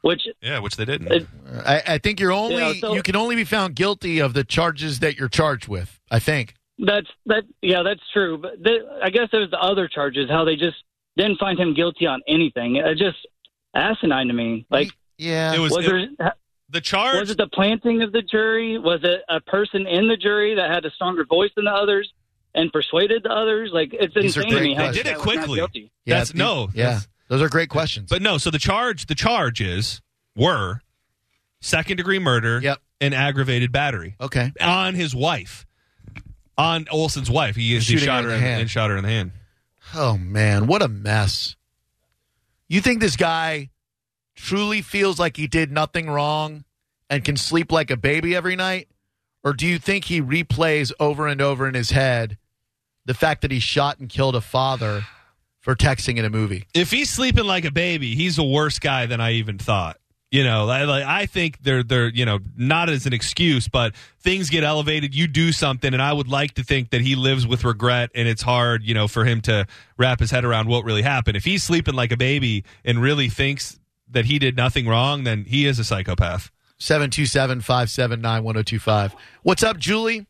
which 0.02 0.22
Yeah, 0.40 0.60
which 0.60 0.76
they 0.76 0.84
didn't. 0.84 1.10
It- 1.10 1.26
I, 1.66 1.82
I 1.94 1.98
think 1.98 2.20
you're 2.20 2.30
only 2.32 2.56
Yeah, 2.56 2.72
so- 2.74 2.94
you 2.94 3.02
can 3.02 3.16
only 3.16 3.34
be 3.34 3.42
found 3.44 3.74
guilty 3.74 4.20
of 4.20 4.32
the 4.32 4.44
charges 4.44 5.00
that 5.00 5.16
you're 5.18 5.28
charged 5.28 5.66
with. 5.66 5.98
I 6.10 6.20
think. 6.20 6.54
that's 6.78 7.08
that. 7.26 7.42
Yeah, 7.62 7.82
that's 7.82 8.02
true. 8.12 8.38
But 8.38 8.62
the, 8.62 8.78
I 9.02 9.10
guess 9.10 9.28
it 9.32 9.38
was 9.38 9.50
the 9.50 9.58
other 9.60 9.88
charges. 9.88 10.30
How 10.30 10.44
they 10.44 10.54
just 10.54 10.76
didn't 11.16 11.38
find 11.40 11.58
him 11.58 11.74
guilty 11.74 12.06
on 12.06 12.20
anything. 12.28 12.76
It 12.76 12.96
just 12.96 13.18
asinine 13.74 14.28
to 14.28 14.32
me. 14.34 14.66
Like, 14.70 14.90
Yeah. 15.16 15.52
It 15.52 15.58
was, 15.58 15.72
was 15.72 15.84
it- 15.84 16.10
there? 16.16 16.34
The 16.70 16.80
charge. 16.80 17.20
Was 17.20 17.30
it 17.30 17.38
the 17.38 17.46
planting 17.48 18.02
of 18.02 18.12
the 18.12 18.20
jury? 18.22 18.78
Was 18.78 19.00
it 19.02 19.22
a 19.28 19.40
person 19.40 19.86
in 19.86 20.06
the 20.08 20.16
jury 20.16 20.54
that 20.56 20.70
had 20.70 20.84
a 20.84 20.90
stronger 20.90 21.24
voice 21.24 21.50
than 21.56 21.64
the 21.64 21.70
others 21.72 22.12
and 22.54 22.70
persuaded 22.72 23.22
the 23.22 23.30
others? 23.30 23.70
Like, 23.72 23.90
it's 23.94 24.14
These 24.14 24.36
are 24.36 24.42
insane 24.42 24.50
to 24.52 24.56
great 24.58 24.68
me. 24.70 24.74
questions. 24.74 24.96
They 24.96 25.02
did 25.02 25.08
it 25.08 25.12
guy 25.12 25.16
was 25.16 25.26
not 25.26 25.36
quickly. 25.38 25.56
guilty. 25.56 25.92
Yeah, 26.04 26.18
That's 26.18 26.32
the- 26.32 26.38
no. 26.38 26.68
Yeah. 26.74 26.84
that's- 26.84 27.08
Those 27.28 27.42
are 27.42 27.48
great 27.48 27.68
questions. 27.70 28.08
But 28.10 28.20
no, 28.22 28.36
so 28.38 28.50
the 28.50 28.58
charge 28.58 29.06
the 29.06 29.14
charges 29.14 30.00
were 30.36 30.80
second 31.60 31.96
degree 31.98 32.18
murder 32.18 32.60
Yep. 32.62 32.80
and 33.00 33.14
aggravated 33.14 33.72
battery 33.72 34.14
okay. 34.20 34.52
on 34.60 34.94
his 34.94 35.14
wife. 35.14 35.66
On 36.58 36.86
Oulson's 36.92 37.30
wife. 37.30 37.54
He, 37.56 37.78
he 37.78 37.98
shot 37.98 38.24
her 38.24 38.30
her 38.30 38.34
in 38.36 38.40
the 38.42 38.46
hand. 38.46 38.60
and 38.62 38.70
shot 38.70 38.90
her 38.90 38.96
in 38.96 39.04
the 39.04 39.10
hand. 39.10 39.32
Oh 39.94 40.18
man, 40.18 40.66
what 40.66 40.82
a 40.82 40.88
mess. 40.88 41.54
You 42.68 42.80
think 42.80 43.00
this 43.00 43.16
guy 43.16 43.70
truly 44.38 44.82
feels 44.82 45.18
like 45.18 45.36
he 45.36 45.46
did 45.46 45.70
nothing 45.70 46.08
wrong 46.08 46.64
and 47.10 47.24
can 47.24 47.36
sleep 47.36 47.70
like 47.70 47.90
a 47.90 47.96
baby 47.96 48.34
every 48.34 48.56
night? 48.56 48.88
Or 49.44 49.52
do 49.52 49.66
you 49.66 49.78
think 49.78 50.06
he 50.06 50.20
replays 50.20 50.92
over 50.98 51.26
and 51.26 51.40
over 51.40 51.68
in 51.68 51.74
his 51.74 51.90
head 51.90 52.38
the 53.04 53.14
fact 53.14 53.42
that 53.42 53.50
he 53.50 53.58
shot 53.58 53.98
and 53.98 54.08
killed 54.08 54.36
a 54.36 54.40
father 54.40 55.04
for 55.60 55.74
texting 55.74 56.16
in 56.16 56.24
a 56.24 56.30
movie. 56.30 56.66
If 56.74 56.90
he's 56.90 57.10
sleeping 57.10 57.44
like 57.44 57.64
a 57.64 57.70
baby, 57.70 58.14
he's 58.14 58.38
a 58.38 58.42
worse 58.42 58.78
guy 58.78 59.06
than 59.06 59.20
I 59.20 59.32
even 59.32 59.58
thought. 59.58 59.98
You 60.30 60.44
know, 60.44 60.68
I, 60.68 61.20
I 61.22 61.26
think 61.26 61.62
they're 61.62 61.82
they're 61.82 62.08
you 62.08 62.26
know 62.26 62.38
not 62.54 62.90
as 62.90 63.06
an 63.06 63.14
excuse, 63.14 63.66
but 63.66 63.94
things 64.20 64.50
get 64.50 64.62
elevated. 64.62 65.14
You 65.14 65.26
do 65.26 65.52
something, 65.52 65.94
and 65.94 66.02
I 66.02 66.12
would 66.12 66.28
like 66.28 66.54
to 66.54 66.64
think 66.64 66.90
that 66.90 67.00
he 67.00 67.16
lives 67.16 67.46
with 67.46 67.64
regret, 67.64 68.10
and 68.14 68.28
it's 68.28 68.42
hard, 68.42 68.82
you 68.82 68.92
know, 68.92 69.08
for 69.08 69.24
him 69.24 69.40
to 69.42 69.66
wrap 69.96 70.20
his 70.20 70.30
head 70.30 70.44
around 70.44 70.68
what 70.68 70.84
really 70.84 71.00
happened. 71.00 71.38
If 71.38 71.44
he's 71.44 71.62
sleeping 71.62 71.94
like 71.94 72.12
a 72.12 72.16
baby 72.18 72.64
and 72.84 73.00
really 73.00 73.30
thinks 73.30 73.78
that 74.10 74.26
he 74.26 74.38
did 74.38 74.56
nothing 74.56 74.86
wrong, 74.86 75.24
then 75.24 75.44
he 75.44 75.66
is 75.66 75.78
a 75.78 75.84
psychopath. 75.84 76.50
727 76.78 77.60
579 77.60 78.44
1025. 78.44 79.14
What's 79.42 79.62
up, 79.62 79.78
Julie? 79.78 80.26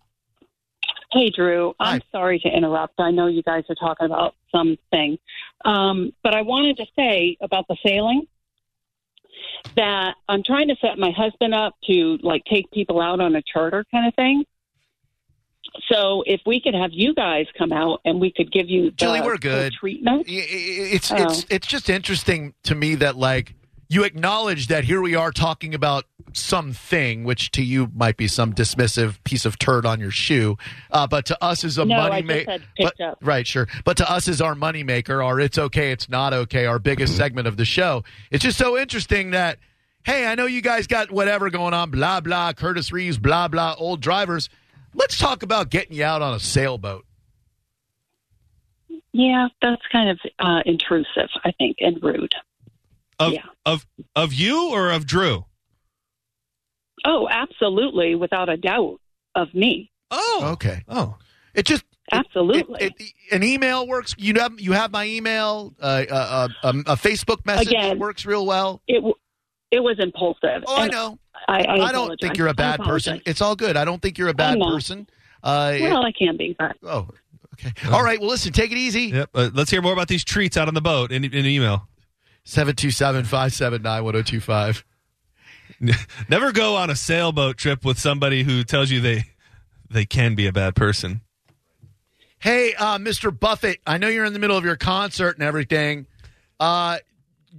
Hey, 1.12 1.30
Drew. 1.30 1.74
I'm 1.78 2.00
sorry 2.12 2.38
to 2.40 2.48
interrupt. 2.48 2.94
I 2.98 3.10
know 3.10 3.26
you 3.26 3.42
guys 3.42 3.64
are 3.68 3.74
talking 3.74 4.06
about 4.06 4.34
something. 4.50 5.18
Um, 5.64 6.12
but 6.22 6.34
I 6.34 6.42
wanted 6.42 6.76
to 6.78 6.86
say 6.96 7.36
about 7.40 7.66
the 7.68 7.76
sailing 7.84 8.26
that 9.76 10.14
I'm 10.28 10.42
trying 10.42 10.68
to 10.68 10.76
set 10.80 10.98
my 10.98 11.10
husband 11.10 11.54
up 11.54 11.74
to 11.86 12.18
like 12.22 12.44
take 12.44 12.70
people 12.70 13.00
out 13.00 13.20
on 13.20 13.34
a 13.36 13.42
charter 13.42 13.84
kind 13.90 14.06
of 14.06 14.14
thing. 14.14 14.44
So 15.92 16.22
if 16.26 16.40
we 16.46 16.60
could 16.60 16.74
have 16.74 16.90
you 16.92 17.14
guys 17.14 17.46
come 17.56 17.72
out 17.72 18.00
and 18.04 18.20
we 18.20 18.32
could 18.32 18.50
give 18.50 18.68
you 18.68 18.86
the, 18.86 18.90
Julie, 18.92 19.20
we're 19.20 19.34
the 19.34 19.38
good. 19.38 19.72
treatment. 19.74 20.24
It's 20.28 21.12
Oh. 21.12 21.16
it's 21.16 21.46
it's 21.50 21.66
just 21.66 21.90
interesting 21.90 22.54
to 22.64 22.74
me 22.74 22.94
that 22.96 23.16
like 23.16 23.54
you 23.88 24.04
acknowledge 24.04 24.66
that 24.68 24.84
here 24.84 25.00
we 25.00 25.14
are 25.14 25.32
talking 25.32 25.74
about 25.74 26.04
something 26.34 27.24
which 27.24 27.50
to 27.52 27.62
you 27.62 27.90
might 27.94 28.16
be 28.18 28.28
some 28.28 28.52
dismissive 28.52 29.22
piece 29.24 29.46
of 29.46 29.58
turd 29.58 29.86
on 29.86 29.98
your 29.98 30.10
shoe, 30.10 30.58
uh, 30.90 31.06
but 31.06 31.24
to 31.26 31.42
us 31.42 31.64
is 31.64 31.78
a 31.78 31.84
No, 31.84 31.96
money 31.96 32.22
maker. 32.22 32.44
said 32.52 32.62
picked 32.76 33.00
up. 33.00 33.18
Right, 33.22 33.46
sure. 33.46 33.66
But 33.84 33.96
to 33.96 34.10
us 34.10 34.28
is 34.28 34.42
our 34.42 34.54
money 34.54 34.82
maker, 34.82 35.22
or 35.22 35.40
it's 35.40 35.56
okay, 35.58 35.90
it's 35.90 36.08
not 36.08 36.34
okay, 36.34 36.66
our 36.66 36.78
biggest 36.78 37.16
segment 37.16 37.48
of 37.48 37.56
the 37.56 37.64
show. 37.64 38.04
It's 38.30 38.44
just 38.44 38.58
so 38.58 38.76
interesting 38.76 39.30
that 39.30 39.58
hey, 40.04 40.26
I 40.26 40.34
know 40.36 40.46
you 40.46 40.62
guys 40.62 40.86
got 40.86 41.10
whatever 41.10 41.50
going 41.50 41.74
on, 41.74 41.90
blah 41.90 42.20
blah, 42.20 42.52
Curtis 42.52 42.92
Reeves, 42.92 43.18
blah 43.18 43.48
blah, 43.48 43.74
old 43.78 44.00
drivers. 44.00 44.48
Let's 44.94 45.18
talk 45.18 45.42
about 45.42 45.70
getting 45.70 45.96
you 45.96 46.04
out 46.04 46.22
on 46.22 46.34
a 46.34 46.40
sailboat. 46.40 47.04
Yeah, 49.12 49.48
that's 49.62 49.82
kind 49.90 50.10
of 50.10 50.20
uh, 50.38 50.62
intrusive, 50.66 51.28
I 51.44 51.52
think, 51.52 51.78
and 51.80 52.02
rude. 52.02 52.34
Of 53.18 53.34
of 53.66 53.86
of 54.14 54.32
you 54.32 54.70
or 54.70 54.90
of 54.90 55.06
Drew? 55.06 55.44
Oh, 57.04 57.28
absolutely, 57.30 58.14
without 58.14 58.48
a 58.48 58.56
doubt, 58.56 59.00
of 59.34 59.52
me. 59.54 59.90
Oh, 60.10 60.50
okay. 60.52 60.84
Oh, 60.88 61.16
it 61.54 61.64
just 61.66 61.84
absolutely. 62.12 62.86
it- 62.86 62.94
it- 62.98 63.12
an 63.30 63.42
email 63.42 63.86
works. 63.86 64.14
You 64.18 64.34
have 64.34 64.58
you 64.58 64.72
have 64.72 64.90
my 64.90 65.04
email. 65.06 65.74
Uh, 65.80 66.04
uh, 66.10 66.48
uh, 66.64 66.66
um, 66.68 66.80
a 66.86 66.96
Facebook 66.96 67.44
message 67.44 67.68
Again, 67.68 67.98
works 67.98 68.24
real 68.24 68.46
well. 68.46 68.82
It 68.88 69.02
it 69.70 69.80
was 69.80 69.96
impulsive. 69.98 70.64
Oh, 70.66 70.76
I 70.76 70.88
know. 70.88 71.18
I, 71.46 71.62
I, 71.62 71.80
I 71.88 71.92
don't 71.92 72.18
think 72.20 72.36
you're 72.36 72.48
a 72.48 72.54
bad 72.54 72.80
person. 72.80 73.20
It's 73.26 73.40
all 73.40 73.54
good. 73.54 73.76
I 73.76 73.84
don't 73.84 74.00
think 74.02 74.18
you're 74.18 74.28
a 74.28 74.34
bad 74.34 74.58
person. 74.58 75.08
Uh, 75.42 75.76
Well, 75.80 76.04
I 76.04 76.12
can 76.12 76.36
be, 76.36 76.56
but 76.58 76.76
oh, 76.82 77.08
okay. 77.54 77.72
All 77.92 78.02
right. 78.02 78.18
Well, 78.18 78.30
listen. 78.30 78.52
Take 78.52 78.72
it 78.72 78.78
easy. 78.78 79.02
Yep. 79.02 79.30
Uh, 79.34 79.50
let's 79.54 79.70
hear 79.70 79.82
more 79.82 79.92
about 79.92 80.08
these 80.08 80.24
treats 80.24 80.56
out 80.56 80.68
on 80.68 80.74
the 80.74 80.80
boat 80.80 81.12
in, 81.12 81.24
in 81.24 81.44
an 82.56 82.66
727-579-1025. 82.66 84.84
Never 86.28 86.52
go 86.52 86.76
on 86.76 86.90
a 86.90 86.96
sailboat 86.96 87.56
trip 87.56 87.84
with 87.84 87.98
somebody 87.98 88.42
who 88.42 88.64
tells 88.64 88.90
you 88.90 89.00
they 89.00 89.24
they 89.90 90.04
can 90.04 90.34
be 90.34 90.46
a 90.46 90.52
bad 90.52 90.76
person. 90.76 91.22
Hey, 92.40 92.74
uh, 92.74 92.98
Mr. 92.98 93.36
Buffett, 93.36 93.80
I 93.86 93.98
know 93.98 94.08
you're 94.08 94.24
in 94.24 94.32
the 94.32 94.38
middle 94.38 94.56
of 94.56 94.64
your 94.64 94.76
concert 94.76 95.36
and 95.36 95.42
everything. 95.42 96.06
Uh, 96.60 96.98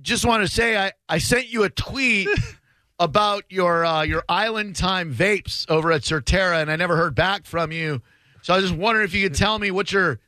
just 0.02 0.25
want 0.25 0.45
to 0.45 0.52
say 0.52 0.78
I, 0.78 0.93
I 1.08 1.17
sent 1.17 1.47
you 1.47 1.63
a 1.63 1.69
tweet 1.69 2.30
about 2.99 3.45
your 3.49 3.86
uh, 3.86 4.04
your 4.04 4.23
island 4.30 4.75
time 4.75 5.13
vapes 5.13 5.69
over 5.69 5.91
at 5.91 6.04
Surterra, 6.04 6.62
and 6.62 6.71
I 6.71 6.75
never 6.75 6.97
heard 6.97 7.15
back 7.15 7.45
from 7.45 7.71
you. 7.71 8.02
So 8.41 8.54
I 8.54 8.58
was 8.58 8.69
just 8.69 8.80
wondering 8.80 9.06
if 9.06 9.13
you 9.13 9.28
could 9.28 9.38
tell 9.38 9.60
me 9.60 9.71
what 9.71 9.91
your 9.91 10.19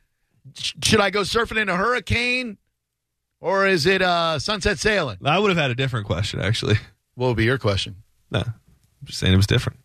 should 0.54 1.00
I 1.00 1.10
go 1.10 1.20
surfing 1.20 1.60
in 1.60 1.68
a 1.68 1.76
hurricane 1.76 2.58
or 3.42 3.66
is 3.66 3.84
it 3.84 4.00
uh, 4.00 4.38
sunset 4.38 4.78
sailing? 4.78 5.18
I 5.22 5.38
would 5.38 5.50
have 5.50 5.58
had 5.58 5.70
a 5.70 5.74
different 5.74 6.06
question 6.06 6.40
actually. 6.40 6.76
What 7.14 7.26
would 7.28 7.36
be 7.36 7.44
your 7.44 7.58
question? 7.58 7.96
No, 8.30 8.40
I'm 8.40 8.54
just 9.04 9.18
saying 9.18 9.34
it 9.34 9.36
was 9.36 9.46
different. 9.46 9.80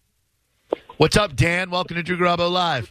What's 0.95 1.17
up, 1.17 1.35
Dan? 1.35 1.69
Welcome 1.69 1.97
to 1.97 2.03
Drew 2.03 2.17
Garabo 2.17 2.49
Live. 2.49 2.89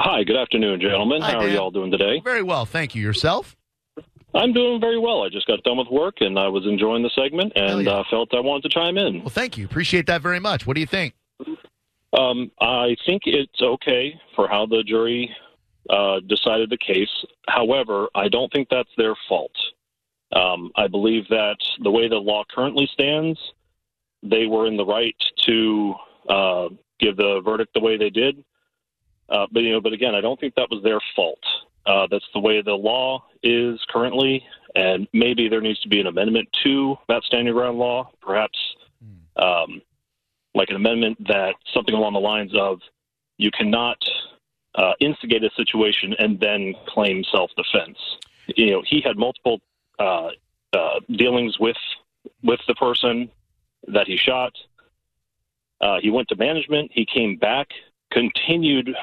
Hi, 0.00 0.24
good 0.24 0.36
afternoon, 0.36 0.80
gentlemen. 0.80 1.22
Hi, 1.22 1.32
How 1.32 1.38
are 1.38 1.48
y'all 1.48 1.70
doing 1.70 1.92
today? 1.92 2.20
Very 2.24 2.42
well, 2.42 2.66
thank 2.66 2.96
you. 2.96 3.02
Yourself? 3.02 3.54
I'm 4.34 4.52
doing 4.52 4.80
very 4.80 4.98
well. 4.98 5.22
I 5.22 5.28
just 5.28 5.46
got 5.46 5.62
done 5.62 5.78
with 5.78 5.86
work 5.88 6.16
and 6.20 6.36
I 6.38 6.48
was 6.48 6.66
enjoying 6.66 7.04
the 7.04 7.10
segment 7.14 7.52
and 7.54 7.86
uh, 7.86 8.02
felt 8.10 8.34
I 8.34 8.40
wanted 8.40 8.64
to 8.64 8.68
chime 8.70 8.98
in. 8.98 9.20
Well, 9.20 9.28
thank 9.28 9.56
you. 9.56 9.64
Appreciate 9.64 10.06
that 10.08 10.22
very 10.22 10.40
much. 10.40 10.66
What 10.66 10.74
do 10.74 10.80
you 10.80 10.86
think? 10.86 11.14
Um, 12.18 12.50
I 12.60 12.96
think 13.06 13.22
it's 13.26 13.62
okay 13.62 14.20
for 14.34 14.48
how 14.48 14.66
the 14.66 14.82
jury 14.82 15.30
uh, 15.88 16.20
decided 16.26 16.70
the 16.70 16.78
case. 16.78 17.08
However, 17.48 18.08
I 18.14 18.28
don't 18.28 18.52
think 18.52 18.68
that's 18.70 18.90
their 18.96 19.14
fault. 19.28 19.52
Um, 20.34 20.72
I 20.76 20.88
believe 20.88 21.28
that 21.28 21.56
the 21.82 21.90
way 21.90 22.08
the 22.08 22.16
law 22.16 22.44
currently 22.52 22.88
stands, 22.92 23.38
they 24.22 24.46
were 24.46 24.66
in 24.66 24.76
the 24.76 24.84
right 24.84 25.16
to 25.42 25.94
uh, 26.28 26.68
give 26.98 27.16
the 27.16 27.40
verdict 27.44 27.72
the 27.74 27.80
way 27.80 27.96
they 27.96 28.10
did. 28.10 28.42
Uh, 29.28 29.46
but 29.52 29.62
you 29.62 29.72
know, 29.72 29.80
but 29.80 29.92
again, 29.92 30.14
I 30.14 30.20
don't 30.20 30.38
think 30.38 30.54
that 30.56 30.68
was 30.70 30.82
their 30.82 31.00
fault. 31.14 31.38
Uh, 31.86 32.06
that's 32.10 32.26
the 32.32 32.40
way 32.40 32.62
the 32.62 32.72
law 32.72 33.24
is 33.42 33.78
currently, 33.90 34.44
and 34.74 35.06
maybe 35.12 35.48
there 35.48 35.60
needs 35.60 35.80
to 35.80 35.88
be 35.88 36.00
an 36.00 36.06
amendment 36.06 36.48
to 36.64 36.96
that 37.08 37.22
standing 37.24 37.52
ground 37.52 37.78
law, 37.78 38.10
perhaps 38.20 38.58
um, 39.36 39.82
like 40.54 40.70
an 40.70 40.76
amendment 40.76 41.18
that 41.26 41.54
something 41.72 41.94
along 41.94 42.12
the 42.12 42.20
lines 42.20 42.52
of 42.54 42.80
you 43.36 43.50
cannot 43.50 43.98
uh, 44.76 44.92
instigate 45.00 45.42
a 45.44 45.50
situation 45.56 46.14
and 46.18 46.40
then 46.40 46.74
claim 46.88 47.24
self 47.24 47.50
defense. 47.56 47.98
You 48.56 48.72
know, 48.72 48.82
he 48.86 49.00
had 49.00 49.16
multiple 49.16 49.60
uh, 49.98 50.28
uh, 50.72 51.00
dealings 51.10 51.58
with 51.58 51.76
with 52.42 52.60
the 52.66 52.74
person 52.74 53.30
that 53.88 54.06
he 54.06 54.16
shot. 54.16 54.52
Uh, 55.80 55.98
he 56.00 56.10
went 56.10 56.28
to 56.28 56.36
management. 56.36 56.90
He 56.94 57.04
came 57.04 57.36
back, 57.36 57.68
continued 58.10 58.94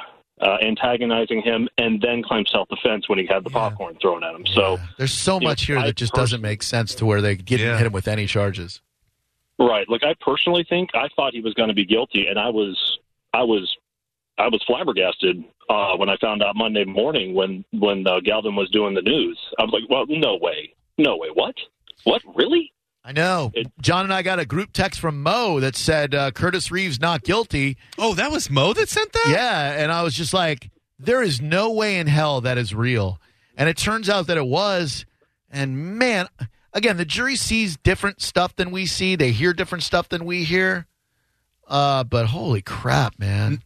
uh, 0.41 0.57
antagonizing 0.61 1.41
him, 1.41 1.67
and 1.77 2.01
then 2.01 2.23
claimed 2.23 2.47
self 2.51 2.67
defense 2.69 3.07
when 3.07 3.19
he 3.19 3.27
had 3.27 3.43
the 3.43 3.49
popcorn 3.49 3.97
thrown 4.01 4.23
at 4.23 4.33
him. 4.33 4.45
So 4.47 4.79
There's 4.97 5.13
so 5.13 5.35
you 5.35 5.41
know, 5.41 5.49
much 5.49 5.65
here 5.65 5.77
I 5.77 5.87
that 5.87 5.95
just 5.95 6.13
doesn't 6.13 6.41
make 6.41 6.63
sense 6.63 6.95
to 6.95 7.05
where 7.05 7.21
they 7.21 7.35
get 7.35 7.59
hit 7.59 7.85
him 7.85 7.91
with 7.91 8.07
any 8.07 8.25
charges. 8.25 8.81
Right. 9.59 9.87
Like 9.87 10.03
I 10.03 10.15
personally 10.19 10.65
think 10.67 10.89
I 10.95 11.07
thought 11.15 11.33
he 11.33 11.41
was 11.41 11.53
going 11.53 11.69
to 11.69 11.75
be 11.75 11.85
guilty, 11.85 12.25
and 12.27 12.39
I 12.39 12.49
was, 12.49 12.99
I 13.33 13.43
was, 13.43 13.75
I 14.39 14.47
was 14.47 14.63
flabbergasted 14.65 15.43
uh, 15.69 15.95
when 15.97 16.09
I 16.09 16.17
found 16.17 16.41
out 16.41 16.55
Monday 16.55 16.85
morning 16.85 17.35
when 17.35 17.63
when 17.71 18.07
uh, 18.07 18.19
Galvin 18.21 18.55
was 18.55 18.69
doing 18.71 18.95
the 18.95 19.03
news. 19.03 19.39
I 19.59 19.63
was 19.63 19.71
like, 19.71 19.83
well, 19.89 20.05
no 20.07 20.37
way, 20.41 20.73
no 20.97 21.17
way. 21.17 21.29
What? 21.33 21.55
What? 22.03 22.21
Really? 22.35 22.71
I 23.03 23.11
know. 23.13 23.51
John 23.81 24.03
and 24.03 24.13
I 24.13 24.21
got 24.21 24.39
a 24.39 24.45
group 24.45 24.73
text 24.73 24.99
from 24.99 25.23
Mo 25.23 25.59
that 25.59 25.75
said 25.75 26.13
uh, 26.13 26.31
Curtis 26.31 26.69
Reeves 26.69 26.99
not 26.99 27.23
guilty. 27.23 27.77
Oh, 27.97 28.13
that 28.13 28.31
was 28.31 28.49
Mo 28.49 28.73
that 28.73 28.89
sent 28.89 29.11
that? 29.13 29.27
Yeah, 29.27 29.71
and 29.81 29.91
I 29.91 30.03
was 30.03 30.13
just 30.13 30.33
like, 30.33 30.69
there 30.99 31.23
is 31.23 31.41
no 31.41 31.71
way 31.71 31.97
in 31.97 32.07
hell 32.07 32.41
that 32.41 32.57
is 32.59 32.75
real. 32.75 33.19
And 33.57 33.67
it 33.67 33.77
turns 33.77 34.07
out 34.07 34.27
that 34.27 34.37
it 34.37 34.45
was. 34.45 35.05
And 35.49 35.97
man, 35.97 36.27
again, 36.73 36.97
the 36.97 37.05
jury 37.05 37.35
sees 37.35 37.75
different 37.77 38.21
stuff 38.21 38.55
than 38.55 38.69
we 38.71 38.85
see. 38.85 39.15
They 39.15 39.31
hear 39.31 39.53
different 39.53 39.83
stuff 39.83 40.07
than 40.09 40.23
we 40.23 40.43
hear. 40.43 40.85
Uh, 41.67 42.03
but 42.03 42.27
holy 42.27 42.61
crap, 42.61 43.17
man. 43.17 43.63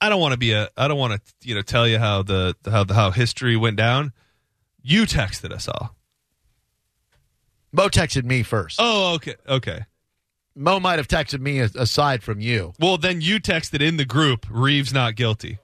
I 0.00 0.08
don't 0.08 0.20
want 0.20 0.32
to 0.32 0.38
be 0.38 0.52
a. 0.52 0.68
I 0.76 0.86
don't 0.86 0.98
want 0.98 1.14
to 1.14 1.48
you 1.48 1.54
know 1.54 1.62
tell 1.62 1.88
you 1.88 1.98
how 1.98 2.22
the 2.22 2.54
how 2.70 2.84
the 2.84 2.92
how 2.92 3.10
history 3.10 3.56
went 3.56 3.76
down. 3.76 4.12
You 4.86 5.04
texted 5.04 5.50
us 5.50 5.66
all. 5.66 5.96
Mo 7.72 7.88
texted 7.88 8.24
me 8.24 8.42
first. 8.42 8.76
Oh, 8.80 9.14
okay, 9.14 9.34
okay. 9.48 9.84
Mo 10.54 10.78
might 10.78 10.98
have 10.98 11.08
texted 11.08 11.40
me 11.40 11.58
as- 11.58 11.74
aside 11.74 12.22
from 12.22 12.40
you. 12.40 12.72
Well, 12.78 12.98
then 12.98 13.20
you 13.20 13.40
texted 13.40 13.80
in 13.80 13.96
the 13.96 14.04
group 14.04 14.46
Reeves 14.48 14.92
not 14.92 15.16
guilty. 15.16 15.58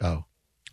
Oh. 0.00 0.24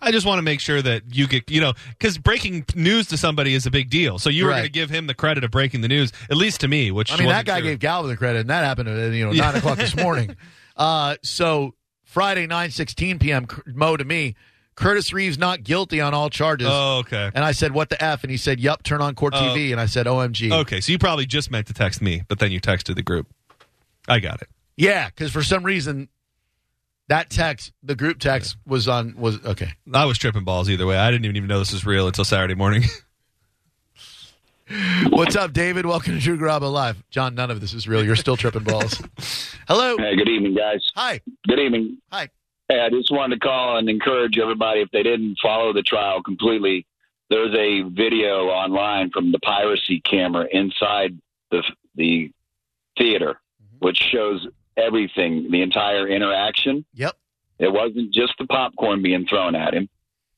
I 0.02 0.12
just 0.12 0.26
want 0.26 0.40
to 0.40 0.44
make 0.44 0.62
sure 0.62 0.82
that 0.82 1.04
you 1.14 1.28
get, 1.28 1.52
you 1.52 1.60
know, 1.60 1.74
because 1.90 2.18
breaking 2.18 2.66
news 2.74 3.08
to 3.08 3.18
somebody 3.18 3.54
is 3.54 3.66
a 3.66 3.72
big 3.72 3.90
deal. 3.90 4.18
So 4.18 4.30
you 4.30 4.46
were 4.46 4.52
Right. 4.52 4.60
going 4.60 4.66
to 4.68 4.72
give 4.72 4.90
him 4.90 5.08
the 5.08 5.14
credit 5.14 5.44
of 5.44 5.52
breaking 5.52 5.82
the 5.82 5.90
news, 5.90 6.14
at 6.32 6.38
least 6.38 6.62
to 6.62 6.70
me. 6.70 6.90
Which 6.90 7.12
I 7.12 7.18
mean, 7.18 7.28
that 7.28 7.34
wasn't 7.34 7.48
guy 7.48 7.60
true. 7.60 7.70
gave 7.72 7.80
Galvin 7.80 8.10
the 8.10 8.16
credit, 8.18 8.40
and 8.40 8.50
that 8.50 8.64
happened 8.64 8.88
at 8.88 9.12
you 9.14 9.26
know 9.26 9.34
nine 9.34 9.56
o'clock 9.56 9.78
this 9.78 9.96
morning. 9.98 10.38
Uh, 10.78 11.18
so 11.22 11.76
Friday 12.06 12.48
nine 12.48 12.72
sixteen 12.72 13.20
p.m. 13.20 13.46
Mo 13.68 13.98
to 13.98 14.06
me, 14.06 14.36
Curtis 14.80 15.14
Reeves 15.14 15.38
not 15.38 15.64
guilty 15.64 16.02
on 16.02 16.14
all 16.14 16.30
charges. 16.30 16.68
Oh, 16.70 17.00
okay. 17.00 17.30
And 17.36 17.44
I 17.44 17.52
said, 17.52 17.74
"What 17.74 17.90
the 17.90 18.02
f?" 18.04 18.24
And 18.24 18.32
he 18.32 18.38
said, 18.38 18.60
"Yup, 18.60 18.82
turn 18.84 19.02
on 19.02 19.14
court 19.14 19.34
Oh. 19.36 19.40
TV." 19.40 19.72
And 19.72 19.80
I 19.80 19.86
said, 19.86 20.08
"OMG." 20.08 20.52
Okay, 20.52 20.80
so 20.82 20.92
you 20.92 20.98
probably 20.98 21.26
just 21.26 21.52
meant 21.52 21.68
to 21.68 21.74
text 21.74 22.02
me, 22.02 22.24
but 22.28 22.40
then 22.40 22.52
you 22.52 22.60
texted 22.62 22.96
the 22.96 23.04
group. 23.04 23.28
I 24.08 24.20
got 24.20 24.42
it. 24.42 24.48
Yeah, 24.78 25.08
because 25.10 25.32
for 25.32 25.44
some 25.44 25.64
reason 25.64 26.10
That 27.10 27.32
text, 27.32 27.72
the 27.82 27.96
group 27.96 28.20
text 28.20 28.56
was 28.68 28.88
on 28.88 29.16
was 29.18 29.44
okay. 29.44 29.72
I 29.94 30.06
was 30.06 30.20
tripping 30.20 30.44
balls 30.44 30.70
either 30.70 30.86
way. 30.86 30.96
I 30.96 31.10
didn't 31.10 31.26
even 31.26 31.48
know 31.48 31.58
this 31.58 31.74
was 31.74 31.84
real 31.86 32.06
until 32.06 32.24
Saturday 32.24 32.54
morning. 32.54 32.84
What's 35.10 35.36
up, 35.36 35.52
David? 35.52 35.88
Welcome 35.88 36.14
to 36.14 36.20
Drew 36.20 36.38
Garabo 36.38 36.72
Live. 36.72 37.02
John, 37.10 37.34
none 37.34 37.50
of 37.50 37.62
this 37.62 37.74
is 37.74 37.88
real. 37.88 38.06
You're 38.06 38.16
still 38.16 38.38
tripping 38.38 38.62
balls. 38.64 39.02
Hello. 39.68 39.98
Hey, 39.98 40.16
good 40.16 40.30
evening, 40.30 40.54
guys. 40.54 40.88
Hi. 40.96 41.20
Good 41.48 41.58
evening. 41.60 41.98
Hi. 42.12 42.30
Hey, 42.70 42.80
I 42.82 42.90
just 42.90 43.12
wanted 43.12 43.40
to 43.42 43.48
call 43.48 43.78
and 43.78 43.90
encourage 43.90 44.38
everybody 44.38 44.82
if 44.82 44.92
they 44.92 45.02
didn't 45.04 45.38
follow 45.42 45.74
the 45.74 45.82
trial 45.82 46.22
completely. 46.22 46.86
There's 47.30 47.54
a 47.56 47.82
video 47.90 48.46
online 48.50 49.10
from 49.10 49.32
the 49.32 49.40
piracy 49.40 50.02
camera 50.02 50.46
inside 50.52 51.18
the 51.52 51.64
the 51.96 52.32
theater, 52.98 53.40
which 53.80 53.98
shows 53.98 54.48
everything, 54.78 55.50
the 55.52 55.62
entire 55.62 56.08
interaction. 56.08 56.86
Yep. 56.94 57.18
It 57.60 57.74
wasn't 57.74 58.14
just 58.14 58.34
the 58.40 58.46
popcorn 58.46 59.02
being 59.02 59.26
thrown 59.26 59.56
at 59.56 59.74
him. 59.74 59.90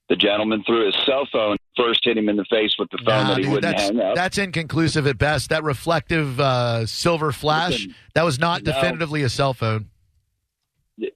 The 0.09 0.15
gentleman 0.15 0.63
threw 0.65 0.85
his 0.85 0.95
cell 1.05 1.27
phone, 1.31 1.57
first 1.77 2.03
hit 2.03 2.17
him 2.17 2.27
in 2.29 2.35
the 2.35 2.45
face 2.45 2.75
with 2.79 2.89
the 2.89 2.97
phone 2.97 3.23
Nah, 3.23 3.27
that 3.29 3.37
he 3.37 3.43
dude, 3.43 3.51
wouldn't 3.53 3.77
that's, 3.77 3.89
hang 3.89 3.99
up. 4.01 4.15
that's 4.15 4.37
inconclusive 4.37 5.05
at 5.07 5.17
best. 5.17 5.49
That 5.51 5.63
reflective 5.63 6.39
uh, 6.39 6.85
silver 6.85 7.31
flash, 7.31 7.73
Listen, 7.73 7.95
that 8.15 8.23
was 8.23 8.39
not 8.39 8.63
no. 8.63 8.71
definitively 8.73 9.23
a 9.23 9.29
cell 9.29 9.53
phone. 9.53 9.90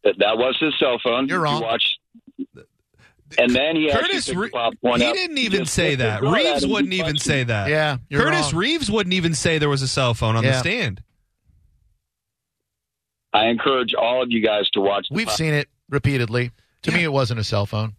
That 0.04 0.16
that 0.20 0.38
was 0.38 0.58
his 0.60 0.74
cell 0.80 1.00
phone. 1.04 1.28
You're 1.28 1.40
wrong. 1.40 1.62
You 1.62 1.68
watch, 1.68 1.98
and 3.38 3.56
then 3.56 3.76
he 3.76 3.92
Curtis, 3.92 4.30
actually 4.30 4.50
Re- 4.52 4.72
the 4.82 4.92
he 4.98 5.14
didn't 5.14 5.38
even 5.38 5.66
say 5.66 5.96
that. 5.96 6.22
Reeves 6.24 6.66
wouldn't 6.66 6.94
even 6.94 7.18
say 7.18 7.42
him. 7.42 7.48
that. 7.48 7.70
Yeah, 7.70 7.98
you're 8.10 8.22
Curtis 8.22 8.52
wrong. 8.52 8.62
Reeves 8.62 8.90
wouldn't 8.90 9.14
even 9.14 9.34
say 9.34 9.58
there 9.58 9.70
was 9.70 9.82
a 9.82 9.88
cell 9.88 10.14
phone 10.14 10.36
on 10.36 10.44
the 10.44 10.54
stand. 10.60 11.02
I 13.34 13.48
encourage 13.48 13.94
all 13.94 14.24
of 14.24 14.32
you 14.32 14.42
guys 14.42 14.70
to 14.72 14.80
watch. 14.82 15.08
The 15.10 15.16
We've 15.16 15.28
pop- 15.28 15.36
seen 15.36 15.54
it 15.54 15.68
repeatedly. 15.90 16.52
To 16.84 16.92
me, 16.92 17.04
it 17.04 17.12
wasn't 17.12 17.40
a 17.40 17.44
cell 17.44 17.66
phone. 17.66 17.96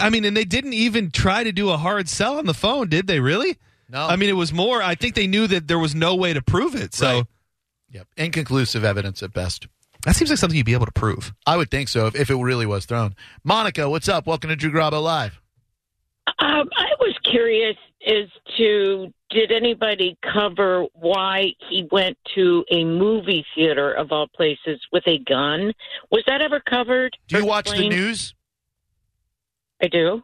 I 0.00 0.10
mean, 0.10 0.24
and 0.24 0.36
they 0.36 0.44
didn't 0.44 0.72
even 0.72 1.10
try 1.10 1.44
to 1.44 1.52
do 1.52 1.70
a 1.70 1.76
hard 1.76 2.08
sell 2.08 2.38
on 2.38 2.46
the 2.46 2.54
phone, 2.54 2.88
did 2.88 3.06
they? 3.06 3.20
Really? 3.20 3.56
No. 3.88 4.06
I 4.06 4.16
mean, 4.16 4.28
it 4.28 4.34
was 4.34 4.52
more. 4.52 4.82
I 4.82 4.94
think 4.94 5.14
they 5.14 5.26
knew 5.26 5.46
that 5.46 5.68
there 5.68 5.78
was 5.78 5.94
no 5.94 6.14
way 6.14 6.32
to 6.32 6.42
prove 6.42 6.74
it. 6.74 6.94
So 6.94 7.06
Right. 7.06 7.24
Yep. 7.90 8.06
Inconclusive 8.16 8.84
evidence 8.84 9.22
at 9.22 9.32
best. 9.34 9.68
That 10.04 10.16
seems 10.16 10.30
like 10.30 10.38
something 10.38 10.56
you'd 10.56 10.66
be 10.66 10.74
able 10.74 10.86
to 10.86 10.92
prove. 10.92 11.32
I 11.46 11.56
would 11.56 11.70
think 11.70 11.88
so 11.88 12.06
if, 12.06 12.16
if 12.16 12.30
it 12.30 12.34
really 12.34 12.66
was 12.66 12.86
thrown. 12.86 13.14
Monica, 13.44 13.88
what's 13.88 14.08
up? 14.08 14.26
Welcome 14.26 14.50
to 14.50 14.56
Drew 14.56 14.72
Garabo 14.72 15.02
Live. 15.02 15.40
Um, 16.38 16.68
I 16.76 16.88
was 16.98 17.16
curious 17.24 17.76
as 18.06 18.28
to 18.56 19.12
did 19.30 19.52
anybody 19.52 20.18
cover 20.22 20.86
why 20.94 21.52
he 21.68 21.88
went 21.90 22.18
to 22.34 22.64
a 22.70 22.84
movie 22.84 23.44
theater 23.54 23.92
of 23.92 24.12
all 24.12 24.26
places 24.28 24.80
with 24.92 25.06
a 25.06 25.18
gun? 25.18 25.72
Was 26.10 26.22
that 26.26 26.40
ever 26.40 26.60
covered? 26.60 27.16
Do 27.28 27.38
you 27.38 27.44
or 27.44 27.46
watch 27.46 27.70
the 27.70 27.88
news? 27.88 28.34
I 29.82 29.88
do. 29.88 30.22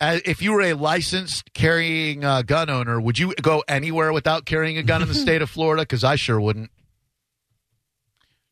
Uh, 0.00 0.18
if 0.24 0.42
you 0.42 0.52
were 0.52 0.62
a 0.62 0.74
licensed 0.74 1.52
carrying 1.54 2.24
uh, 2.24 2.42
gun 2.42 2.70
owner, 2.70 3.00
would 3.00 3.18
you 3.18 3.34
go 3.42 3.64
anywhere 3.66 4.12
without 4.12 4.44
carrying 4.44 4.78
a 4.78 4.82
gun 4.82 5.02
in 5.02 5.08
the 5.08 5.14
state 5.14 5.42
of 5.42 5.50
Florida? 5.50 5.82
Because 5.82 6.04
I 6.04 6.16
sure 6.16 6.40
wouldn't. 6.40 6.70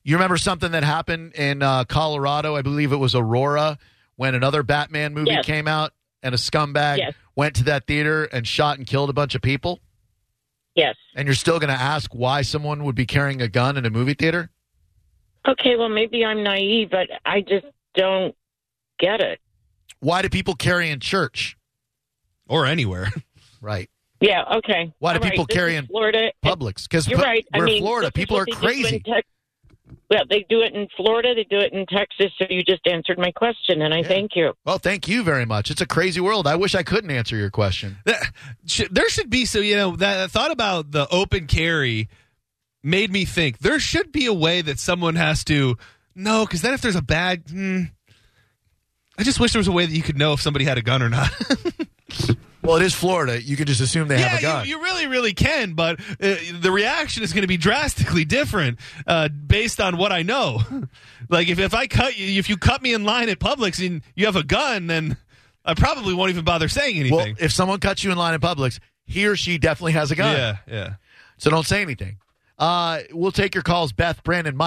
You 0.07 0.15
remember 0.15 0.37
something 0.37 0.71
that 0.71 0.85
happened 0.85 1.33
in 1.35 1.63
uh, 1.63 1.83
Colorado? 1.83 2.55
I 2.55 2.63
believe 2.63 2.93
it 2.93 2.97
was 2.97 3.17
Aurora 3.17 3.77
when 4.15 4.37
another 4.37 4.63
Batman 4.63 5.15
movie 5.15 5.33
Yes. 5.33 5.45
came 5.45 5.67
out 5.67 5.93
and 6.23 6.33
a 6.33 6.39
scumbag 6.39 6.99
Yes. 6.99 7.13
went 7.35 7.57
to 7.57 7.65
that 7.65 7.89
theater 7.89 8.23
and 8.23 8.47
shot 8.47 8.79
and 8.79 8.87
killed 8.87 9.11
a 9.11 9.13
bunch 9.13 9.35
of 9.35 9.43
people. 9.43 9.81
Yes. 10.77 10.95
And 11.17 11.27
you're 11.27 11.35
still 11.35 11.59
going 11.59 11.75
to 11.75 11.81
ask 11.81 12.15
why 12.15 12.43
someone 12.43 12.85
would 12.85 12.95
be 12.95 13.05
carrying 13.05 13.43
a 13.43 13.49
gun 13.49 13.77
in 13.77 13.85
a 13.85 13.91
movie 13.91 14.15
theater? 14.15 14.49
Okay, 15.49 15.75
well 15.75 15.89
maybe 15.89 16.25
I'm 16.25 16.45
naive, 16.45 16.91
but 16.91 17.09
I 17.25 17.41
just 17.41 17.67
don't 17.97 18.33
get 19.01 19.21
it. 19.21 19.41
Why 19.99 20.23
do 20.23 20.29
people 20.29 20.55
carry 20.55 20.89
in 20.89 21.01
church? 21.01 21.57
Or 22.49 22.65
anywhere. 22.65 23.13
Right. 23.63 23.91
Yeah. 24.21 24.45
Okay. 24.59 24.93
Why 25.01 25.15
do 25.15 25.19
All 25.19 25.23
right, 25.25 25.31
people 25.33 25.47
this 25.47 25.57
carry 25.57 25.75
in 25.75 25.87
Florida? 25.87 26.31
Publix? 26.45 26.83
Because 26.85 27.09
You're 27.09 27.19
right. 27.19 27.45
I 27.53 27.59
we're 27.59 27.65
mean, 27.65 27.83
Florida. 27.83 28.13
People 28.13 28.37
are 28.37 28.45
they 28.45 28.53
in 28.53 28.59
crazy. 28.59 29.01
Tex- 29.01 29.27
well, 30.09 30.25
they 30.29 30.47
do 30.49 30.61
it 30.63 30.75
in 30.75 30.89
Florida. 30.97 31.35
They 31.35 31.45
do 31.45 31.59
it 31.59 31.73
in 31.73 31.87
Texas. 31.87 32.33
So 32.39 32.47
you 32.49 32.63
just 32.63 32.87
answered 32.87 33.19
my 33.19 33.33
question, 33.33 33.83
and 33.83 33.93
I 33.93 34.03
thank 34.03 34.33
you. 34.35 34.53
Well, 34.65 34.79
thank 34.79 35.09
you 35.09 35.23
very 35.23 35.45
much. 35.45 35.71
It's 35.71 35.81
a 35.81 35.87
crazy 35.87 36.21
world. 36.21 36.47
I 36.47 36.57
wish 36.57 36.75
I 36.75 36.83
couldn't 36.83 37.11
answer 37.11 37.37
your 37.37 37.51
question. 37.51 37.99
There 38.91 39.09
should 39.09 39.31
be 39.31 39.45
so 39.45 39.61
you 39.61 39.77
know 39.77 39.97
that 39.97 40.31
thought 40.31 40.51
about 40.51 40.91
the 40.91 41.09
open 41.09 41.47
carry 41.47 42.09
made 42.83 43.13
me 43.13 43.25
think 43.25 43.59
there 43.59 43.79
should 43.79 44.13
be 44.13 44.27
a 44.27 44.35
way 44.35 44.61
that 44.61 44.79
someone 44.79 45.15
has 45.15 45.45
to 45.45 45.77
no 46.15 46.45
because 46.45 46.63
then 46.63 46.75
if 46.75 46.81
there's 46.81 46.97
a 46.97 47.03
bad 47.03 47.45
hmm, 47.49 47.83
I 49.19 49.23
just 49.23 49.41
wish 49.41 49.53
there 49.53 49.61
was 49.61 49.69
a 49.69 49.73
way 49.73 49.87
that 49.87 49.93
you 49.93 50.03
could 50.03 50.19
know 50.19 50.33
if 50.33 50.43
somebody 50.43 50.65
had 50.65 50.79
a 50.79 50.83
gun 50.83 51.03
or 51.03 51.09
not. 51.09 51.31
Well, 52.67 52.77
it 52.77 52.83
is 52.83 52.95
Florida. 52.95 53.41
You 53.41 53.57
can 53.57 53.67
just 53.67 53.81
assume 53.81 54.09
they 54.09 54.19
have 54.19 54.39
a 54.39 54.43
gun. 54.43 54.67
you, 54.67 54.77
you 54.77 54.83
really, 54.83 55.07
really 55.07 55.33
can, 55.33 55.75
but 55.75 56.01
uh, 56.21 56.35
the 56.61 56.71
reaction 56.73 57.23
is 57.23 57.33
going 57.33 57.43
to 57.43 57.49
be 57.49 57.57
drastically 57.57 58.25
different 58.25 58.79
uh, 59.07 59.29
based 59.29 59.81
on 59.81 59.97
what 59.97 60.13
I 60.13 60.23
know. 60.23 60.61
like 61.29 61.49
if, 61.49 61.59
if 61.59 61.75
I 61.75 61.87
cut 61.87 62.19
you, 62.19 62.39
if 62.39 62.49
you 62.49 62.57
cut 62.57 62.83
me 62.83 62.93
in 62.93 63.05
line 63.05 63.29
at 63.29 63.39
Publix 63.39 63.85
and 63.87 64.03
you 64.15 64.27
have 64.27 64.37
a 64.37 64.43
gun, 64.43 64.87
then 64.89 65.17
I 65.65 65.75
probably 65.75 66.15
won't 66.15 66.31
even 66.31 66.45
bother 66.45 66.69
saying 66.69 66.97
anything. 66.99 67.17
well, 67.17 67.35
if 67.39 67.53
someone 67.53 67.81
cuts 67.81 68.03
you 68.05 68.11
in 68.11 68.19
line 68.19 68.35
at 68.35 68.41
Publix, 68.41 68.79
he 69.05 69.27
or 69.27 69.37
she 69.37 69.59
definitely 69.59 69.93
has 69.93 70.11
a 70.11 70.17
gun. 70.17 70.37
yeah, 70.37 70.57
yeah. 70.67 70.95
So 71.39 71.51
don't 71.51 71.67
say 71.67 71.83
anything. 71.83 72.19
Uh, 72.59 73.01
we'll 73.13 73.33
take 73.33 73.55
your 73.55 73.63
calls, 73.63 73.93
Beth, 73.93 74.23
Brandon, 74.25 74.57
Mike. 74.57 74.65